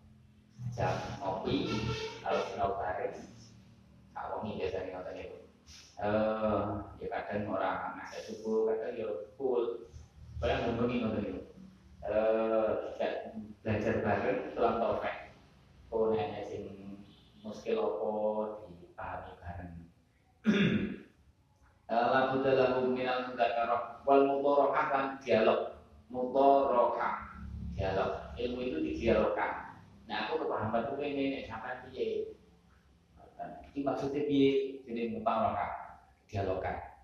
Jam 0.70 0.94
ngopi, 1.18 1.74
kalau 2.22 2.40
sinau 2.46 2.70
bareng, 2.78 3.18
ini 4.46 4.62
biasanya 4.62 4.94
ngotot 4.94 5.18
itu. 5.18 5.38
Eh, 5.98 6.64
ya 7.02 7.07
kadang 7.11 7.50
orang 7.50 7.98
ngasih 7.98 8.20
subuh, 8.30 8.70
kadang 8.70 8.94
ya 8.94 9.09
full. 9.34 9.90
Bayang 10.38 10.70
ngomongin 10.70 11.02
ngotot 11.02 11.24
itu. 11.26 11.42
Eh, 12.07 12.70
belajar 13.66 13.94
bareng, 14.07 14.54
tulang 14.54 14.78
topeng. 14.78 15.25
Kau 15.87 16.11
nanya 16.11 16.43
sing 16.43 16.66
muskil 17.41 17.78
opo 17.78 18.11
dipahami 18.82 19.32
bareng. 19.39 19.74
Lalu 21.87 22.37
dalam 22.43 22.91
minal 22.91 23.30
mudakarah 23.30 24.03
wal 24.03 24.22
mutorohah 24.26 24.87
kan 24.91 25.05
dialog. 25.22 25.78
Mutoroka 26.11 27.30
dialog. 27.78 28.34
Ilmu 28.34 28.61
itu 28.62 28.78
didialogkan. 28.82 29.78
Nah 30.11 30.26
aku 30.26 30.43
kepahaman 30.43 30.87
tuh 30.91 30.99
ini 31.03 31.22
ini 31.30 31.39
sampai 31.47 31.87
piye? 31.87 32.34
Ini 33.74 33.80
maksudnya 33.87 34.26
piye? 34.26 34.82
Jadi 34.82 35.14
mutoroka 35.14 35.66
dialogkan. 36.26 36.99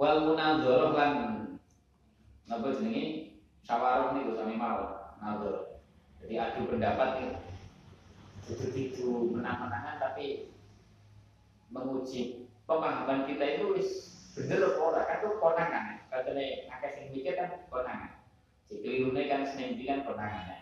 Wal 0.00 0.24
munadzoroh 0.24 0.96
lan 0.96 1.12
napa 2.48 2.72
jenenge? 2.72 3.36
Sawaroh 3.66 4.14
niku 4.14 4.38
sami 4.38 4.54
mau 4.54 5.10
nadzor 5.18 5.82
jadi 6.22 6.34
adu 6.38 6.70
pendapat 6.70 7.08
nih 7.18 7.30
itu 8.46 8.66
itu 8.74 9.08
menang-menangan 9.34 9.98
tapi 9.98 10.54
menguji. 11.74 12.46
Pemahaman 12.66 13.30
kita 13.30 13.44
itu 13.58 13.78
wis 13.78 13.90
bener 14.34 14.74
apa 14.74 14.80
ora? 14.82 15.02
Kan 15.06 15.18
itu 15.22 15.30
konangan. 15.38 15.86
Katanya 16.10 16.46
akeh 16.78 16.90
sing 16.94 17.06
mikir 17.14 17.34
kan 17.38 17.62
konangan. 17.70 18.22
Si 18.66 18.82
kelirune 18.82 19.30
kan 19.30 19.46
senin 19.46 19.78
kan 19.86 20.02
konangan 20.02 20.50
ya 20.50 20.56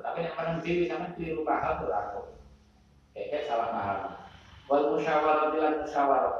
tapi 0.00 0.24
yang 0.24 0.34
menang 0.40 0.58
diri 0.64 0.88
sama 0.88 1.12
keliru 1.12 1.44
paham 1.44 1.84
berlaku 1.84 2.40
kayak 3.12 3.44
salah 3.44 3.68
paham. 3.68 4.00
Wal 4.72 4.84
musyawarah 4.96 5.52
bilang 5.52 5.84
musyawarah. 5.84 6.36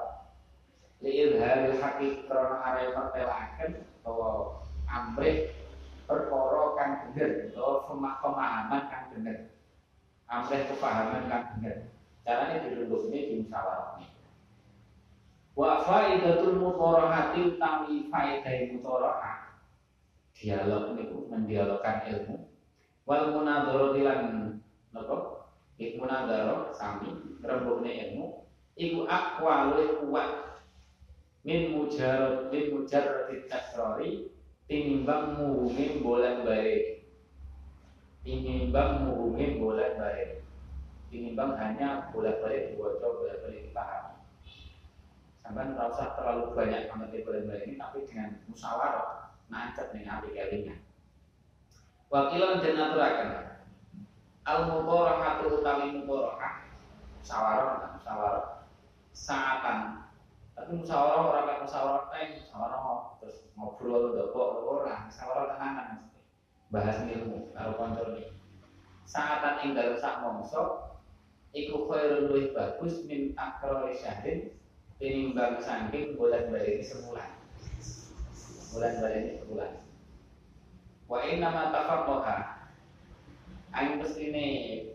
Liilharil 1.05 1.77
hakik 1.77 2.25
krono 2.25 2.57
araya 2.57 2.97
mertelakan 2.97 3.85
bahwa 4.01 4.31
amrih 4.89 5.53
perkara 6.09 6.65
kan 6.79 6.91
bener 7.11 7.53
atau 7.53 7.85
pemahaman 7.91 8.83
kan 8.89 9.03
bener 9.13 9.52
amrih 10.33 10.65
kepahaman 10.65 11.29
kan 11.29 11.43
bener. 11.61 11.93
Ini 12.25 12.57
di 12.73 13.35
musyawarah. 13.45 14.01
Ini 14.01 14.09
Wa 15.53 15.85
faidatul 15.85 16.57
mutorahati 16.57 17.53
utawi 17.53 18.09
faidah 18.09 18.73
mutorahah. 18.73 19.61
Dialog 20.33 20.97
niku 20.97 21.29
mendialogkan 21.29 22.09
ilmu. 22.09 22.49
Wal 23.05 23.37
munadzara 23.37 23.93
lan 23.93 24.21
napa? 24.97 25.45
Ik 25.77 26.01
munadzara 26.01 26.73
sami 26.73 27.13
rembugne 27.45 27.93
ilmu. 28.09 28.49
Iku 28.81 29.05
aqwa 29.05 29.77
luwih 29.77 30.01
kuat. 30.01 30.31
Min 31.45 31.77
mujarad 31.77 32.49
min 32.49 32.73
mujarad 32.73 33.29
tasrari 33.51 34.33
tinimbang 34.71 35.37
muhunge 35.37 36.01
bolan 36.01 36.47
bare 36.49 37.02
tinimbang 38.23 39.07
muhunge 39.07 39.59
bolan 39.59 39.99
bare 39.99 40.47
tinimbang 41.11 41.59
hanya 41.59 42.09
bolan 42.15 42.39
bare 42.39 42.73
diwaca 42.73 43.07
bolan 43.07 43.37
bare 43.43 43.59
dipahami. 43.67 44.15
Sampai 45.43 45.75
nggak 45.75 45.91
usah 45.91 46.15
terlalu 46.15 46.55
banyak 46.55 46.87
mengerti 46.87 47.27
bulan 47.27 47.63
ini 47.67 47.75
tapi 47.75 48.07
dengan 48.07 48.39
musyawarah 48.47 49.35
nancet 49.51 49.91
dengan 49.91 50.23
api 50.23 50.31
kalinya 50.33 50.75
wakilan 52.13 52.61
dan 52.61 52.77
aturakan. 52.77 53.31
Al 54.43 54.59
mutorahatu 54.69 55.59
utawi 55.59 55.97
mutorahah 55.97 56.69
musyawarah 57.19 57.97
musyawarah. 57.97 58.47
Saatan. 59.17 60.09
Tapi 60.53 60.71
musyawarah 60.77 61.21
orang 61.33 61.45
kayak 61.49 61.63
musyawarah 61.65 62.05
teh 62.13 62.27
musyawarah 62.37 62.83
terus 63.19 63.39
ngobrol 63.57 64.13
dopok 64.13 64.49
orang 64.69 65.09
musyawarah 65.09 65.57
tenanan 65.57 66.12
bahas 66.73 67.05
ilmu 67.05 67.53
karo 67.53 67.77
kontrol 67.77 68.17
ini. 68.17 68.33
Saatan 69.05 69.61
ing 69.61 69.71
dalam 69.77 70.01
sak 70.01 70.25
mongso 70.25 70.97
iku 71.53 71.85
khairun 71.85 72.33
luwih 72.33 72.57
bagus 72.57 73.05
min 73.05 73.37
akrori 73.37 73.93
syahrin 74.01 74.57
tinimbang 74.97 75.61
saking 75.61 76.17
bulan 76.17 76.49
balik 76.49 76.81
sebulan. 76.81 77.29
Bulan 78.73 78.93
balik 79.05 79.45
sebulan. 79.45 79.73
Wa 81.13 81.19
inna 81.29 81.53
ma 81.53 81.69
tafaqaha 81.69 82.37
aing 83.77 84.01
mestine 84.01 84.47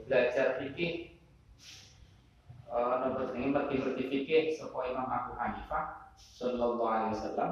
belajar 0.09 0.57
fikih. 0.57 1.13
Terus 2.67 3.31
ini 3.37 3.53
berarti 3.53 4.03
fikih 4.09 4.57
sapa 4.57 4.89
Imam 4.89 5.05
Abu 5.05 5.37
Hanifah 5.37 6.09
sallallahu 6.17 6.89
alaihi 6.89 7.13
wasallam. 7.21 7.51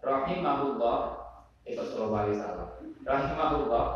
Rahimahullah 0.00 1.25
itu 1.66 1.82
sallallahu 1.82 2.22
alaihi 2.30 2.38
wasallam 2.38 2.70
rahimahullah 3.02 3.86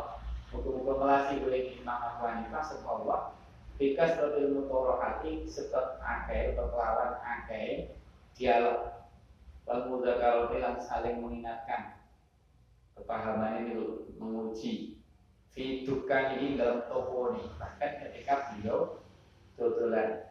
Muka-muka 0.51 0.93
melasi 0.99 1.39
oleh 1.47 1.79
Imam 1.79 1.95
Abu 1.95 2.27
Hanifah 2.27 2.67
Allah 2.83 3.39
Bikas 3.81 4.19
ilmu 4.21 4.69
hati 5.01 5.49
sebab 5.49 6.05
akeh 6.05 6.53
atau 6.53 6.69
kelawan 6.69 7.17
akeh 7.25 7.97
dialog. 8.37 9.09
Wal 9.65 9.89
mudzakarati 9.89 10.61
lan 10.61 10.77
saling 10.77 11.25
mengingatkan. 11.25 11.97
Kepahaman 12.93 13.65
ini 13.65 13.81
menguji. 14.21 15.01
Fidukan 15.57 16.37
ini 16.37 16.61
dalam 16.61 16.85
toko 16.93 17.33
ini. 17.33 17.49
Bahkan 17.57 17.91
ketika 18.05 18.53
beliau 18.53 19.01
dodolan 19.57 20.29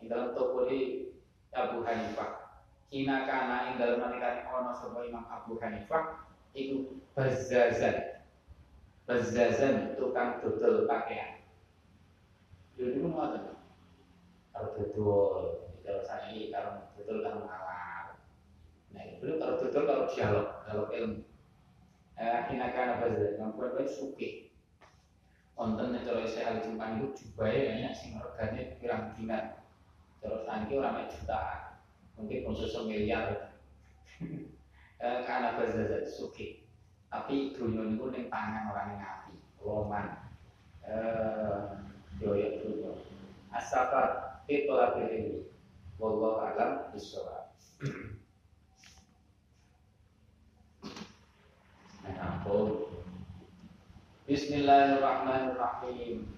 Ini 0.00 0.08
dalam 0.08 0.32
toko 0.32 0.64
ini 0.64 1.12
Abu 1.52 1.84
Hanifah. 1.84 2.64
Kina 2.88 3.28
kana 3.28 3.68
ing 3.68 3.76
dalam 3.76 4.00
nalikane 4.00 4.48
ono 4.48 4.72
sapa 4.72 5.04
Imam 5.04 5.28
Abu 5.28 5.60
Hanifah 5.60 6.25
iku 6.56 6.76
bazazan. 7.12 8.24
Bazazan 9.04 9.94
tukang 10.00 10.40
dodol 10.40 10.88
pakaian. 10.88 11.44
Yo 12.80 12.90
niku 12.90 13.12
ngoten. 13.12 13.54
Kalau 14.50 14.72
dodol, 14.72 15.68
kalau 15.84 16.02
saya 16.02 16.32
ini 16.32 16.48
kalau 16.48 16.88
dodol 16.96 17.20
kalau 17.20 17.44
ngalar. 17.44 18.04
Nah, 18.96 19.02
itu 19.04 19.36
kalau 19.36 19.60
dodol 19.60 19.84
kalau 19.84 20.04
dialog, 20.08 20.48
kalau 20.64 20.84
ilmu. 20.88 21.20
Eh, 22.16 22.40
kina 22.48 22.72
kana 22.72 23.04
bazazan, 23.04 23.36
mampuan 23.36 23.76
bae 23.76 23.86
suke. 23.86 24.48
Wonten 25.56 25.92
nek 25.92 26.04
cara 26.04 26.20
saya 26.28 26.52
ahli 26.52 26.68
jumpan 26.68 27.00
itu 27.00 27.06
jubahe 27.16 27.64
banyak 27.64 27.92
sing 27.96 28.20
regane 28.20 28.76
pirang 28.76 29.12
dinar. 29.16 29.64
Terus 30.20 30.44
nanti 30.44 30.76
orang 30.76 31.08
jutaan 31.08 31.80
mungkin 32.16 32.48
untuk 32.48 32.68
semiliar 32.68 33.56
eh, 35.00 35.24
karena 35.24 35.56
berzazat 35.56 36.08
suki 36.08 36.64
tapi 37.12 37.54
dunia 37.56 37.96
itu 37.96 38.04
yang 38.12 38.28
tangan 38.28 38.64
orang 38.72 38.88
yang 38.96 39.02
api 39.02 39.34
loman 39.62 40.06
eh 40.84 41.60
doya 42.20 42.48
dunia 42.60 42.92
asafar 43.52 44.40
lagi 44.48 45.02
ini 45.10 45.34
wallahu 45.98 46.44
alam 46.44 46.92
bisawab 46.92 47.44
Nah, 52.06 52.38
Bismillahirrahmanirrahim. 54.30 56.35